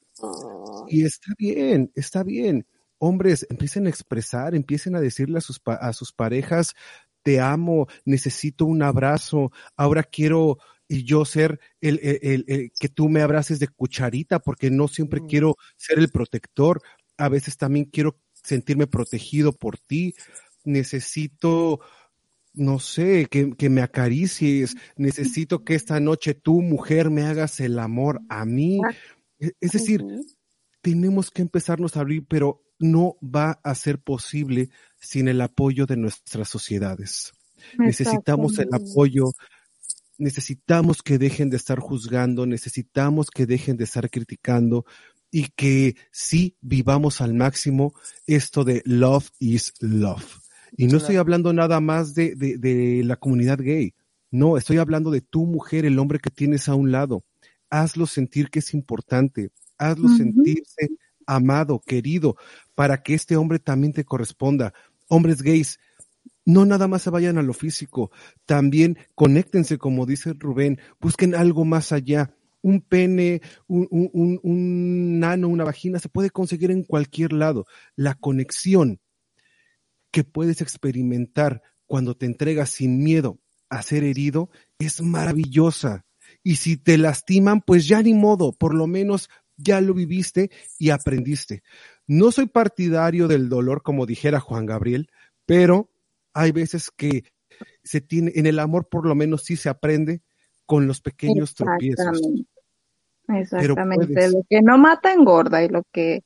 [0.88, 2.66] y está bien, está bien.
[3.00, 6.76] Hombres, empiecen a expresar, empiecen a decirle a sus, pa- a sus parejas,
[7.24, 12.90] te amo, necesito un abrazo, ahora quiero y yo ser el, el- el- el- que
[12.90, 15.28] tú me abraces de cucharita, porque no siempre Mm.
[15.28, 16.82] quiero ser el protector,
[17.18, 20.16] a veces también quiero sentirme protegido por ti,
[20.64, 21.80] necesito,
[22.54, 27.78] no sé, que, que me acaricies, necesito que esta noche tú, mujer, me hagas el
[27.80, 28.80] amor a mí.
[29.40, 30.04] E- Es decir.
[30.82, 34.70] Tenemos que empezarnos a abrir, pero no va a ser posible
[35.00, 37.34] sin el apoyo de nuestras sociedades.
[37.78, 39.26] Necesitamos el apoyo,
[40.18, 44.86] necesitamos que dejen de estar juzgando, necesitamos que dejen de estar criticando
[45.30, 47.94] y que sí vivamos al máximo
[48.26, 50.40] esto de love is love.
[50.78, 53.94] Y no estoy hablando nada más de, de, de la comunidad gay,
[54.32, 57.24] no, estoy hablando de tu mujer, el hombre que tienes a un lado.
[57.72, 59.50] Hazlo sentir que es importante,
[59.80, 60.90] hazlo sentirse
[61.26, 62.36] amado, querido,
[62.76, 64.74] para que este hombre también te corresponda.
[65.08, 65.80] Hombres gays,
[66.46, 68.12] no nada más se vayan a lo físico,
[68.46, 72.36] también conéctense, como dice Rubén, busquen algo más allá.
[72.62, 77.66] Un pene, un, un, un, un nano, una vagina, se puede conseguir en cualquier lado.
[77.96, 79.00] La conexión
[80.12, 86.06] que puedes experimentar cuando te entregas sin miedo a ser herido es maravillosa.
[86.44, 89.30] Y si te lastiman, pues ya ni modo, por lo menos
[89.60, 91.64] ya lo viviste y aprendiste.
[92.08, 95.10] No soy partidario del dolor, como dijera Juan Gabriel,
[95.46, 95.90] pero
[96.34, 97.24] hay veces que
[97.84, 100.22] se tiene, en el amor por lo menos sí se aprende
[100.66, 102.22] con los pequeños tropiezos.
[103.28, 104.30] Exactamente.
[104.30, 106.24] Lo que no mata engorda y lo que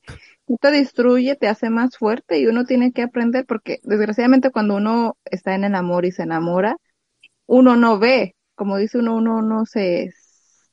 [0.60, 5.16] te destruye te hace más fuerte y uno tiene que aprender porque desgraciadamente cuando uno
[5.24, 6.76] está en el amor y se enamora,
[7.46, 10.12] uno no ve, como dice uno, uno no se,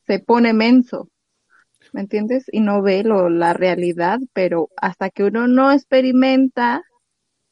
[0.05, 1.09] se pone menso,
[1.91, 2.45] ¿me entiendes?
[2.51, 6.83] Y no ve lo, la realidad, pero hasta que uno no experimenta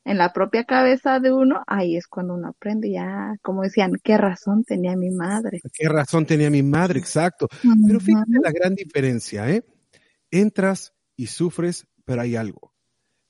[0.05, 4.17] en la propia cabeza de uno, ahí es cuando uno aprende ya, como decían, qué
[4.17, 5.59] razón tenía mi madre.
[5.73, 6.99] ¿Qué razón tenía mi madre?
[6.99, 7.47] Exacto.
[7.85, 9.63] Pero fíjate la gran diferencia, ¿eh?
[10.31, 12.73] Entras y sufres, pero hay algo,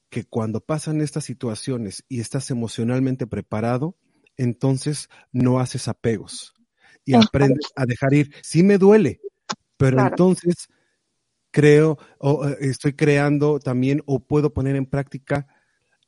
[0.09, 3.97] que cuando pasan estas situaciones y estás emocionalmente preparado,
[4.37, 6.53] entonces no haces apegos.
[7.05, 8.31] y aprendes a dejar ir.
[8.43, 9.19] Sí me duele,
[9.77, 10.09] pero Claro.
[10.09, 10.67] entonces
[11.59, 15.45] creo o eh, estoy creando también o puedo poner en práctica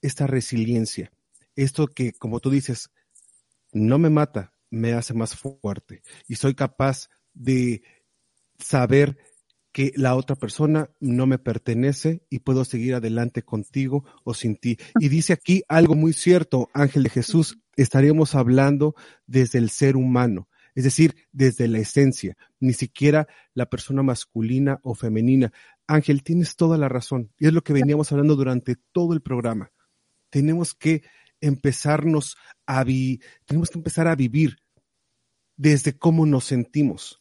[0.01, 1.11] esta resiliencia.
[1.57, 2.89] Esto que, como tú dices,
[3.73, 7.83] no me mata, me hace más fuerte y soy capaz de
[8.59, 9.17] saber
[9.73, 14.77] que la otra persona no me pertenece y puedo seguir adelante contigo o sin ti.
[14.99, 18.95] Y dice aquí algo muy cierto, Ángel de Jesús, estaríamos hablando
[19.27, 24.95] desde el ser humano, es decir, desde la esencia, ni siquiera la persona masculina o
[24.95, 25.51] femenina.
[25.87, 29.71] Ángel, tienes toda la razón y es lo que veníamos hablando durante todo el programa.
[30.29, 31.03] Tenemos que
[31.41, 34.59] empezarnos a tenemos que empezar a vivir
[35.57, 37.19] desde cómo nos sentimos,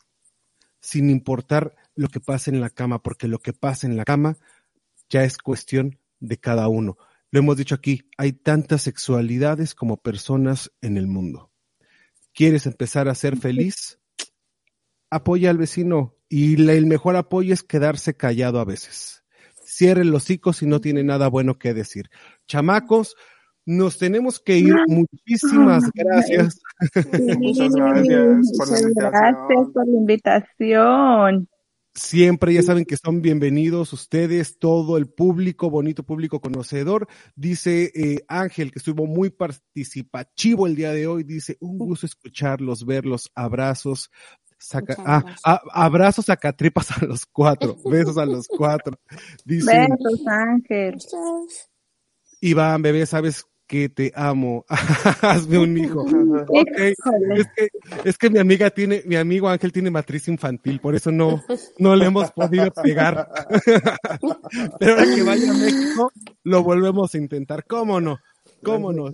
[0.81, 4.37] sin importar lo que pase en la cama, porque lo que pasa en la cama
[5.09, 6.97] ya es cuestión de cada uno.
[7.31, 11.50] Lo hemos dicho aquí, hay tantas sexualidades como personas en el mundo.
[12.35, 13.99] ¿Quieres empezar a ser feliz?
[15.11, 19.25] Apoya al vecino y la- el mejor apoyo es quedarse callado a veces.
[19.65, 22.11] Cierre los hocico si no tiene nada bueno que decir.
[22.47, 23.17] Chamacos,
[23.67, 24.75] nos tenemos que ir.
[24.89, 26.61] Muchísimas gracias.
[27.39, 28.95] Muchas gracias por la Muchas invitación.
[28.95, 31.49] gracias por la invitación.
[31.95, 37.09] Siempre ya saben que son bienvenidos ustedes, todo el público, bonito público conocedor.
[37.37, 41.25] Dice eh, Ángel, que estuvo muy participativo el día de hoy.
[41.25, 44.11] Dice, un gusto escucharlos, verlos, abrazos.
[44.59, 45.41] Saca, ah, gracias.
[45.45, 48.99] a- abrazos a catripas a los cuatro, besos a los cuatro.
[49.45, 50.97] Dice Besos, Ángel.
[52.41, 54.65] Iván, bebé, sabes que te amo.
[55.23, 56.05] Hazme un hijo.
[56.49, 57.41] Ok, Híjole.
[57.41, 57.69] es que,
[58.05, 61.41] es que mi amiga tiene, mi amigo Ángel tiene matriz infantil, por eso no,
[61.79, 63.29] no le hemos podido pegar.
[64.81, 66.13] Pero ahora que vaya a México,
[66.43, 67.65] lo volvemos a intentar.
[67.67, 68.19] ¿Cómo no?
[68.65, 69.11] ¿Cómo no?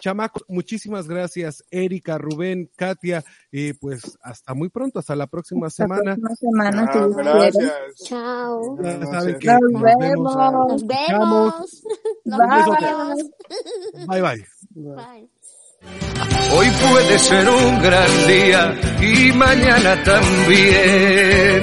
[0.00, 6.16] Chamacos, muchísimas gracias, Erika, Rubén, Katia, y pues hasta muy pronto, hasta la próxima semana.
[6.16, 7.12] próxima Ah, quiere.
[7.14, 7.72] gracias.
[8.04, 8.76] Chao.
[8.80, 9.82] Nos nos vemos.
[9.82, 10.36] vemos.
[10.36, 11.82] Nos vemos.
[12.24, 12.48] Nos Bye.
[12.80, 13.18] vemos.
[14.06, 14.46] Bye bye.
[14.70, 15.30] Bye.
[16.56, 21.62] Hoy puede ser un gran día y mañana también.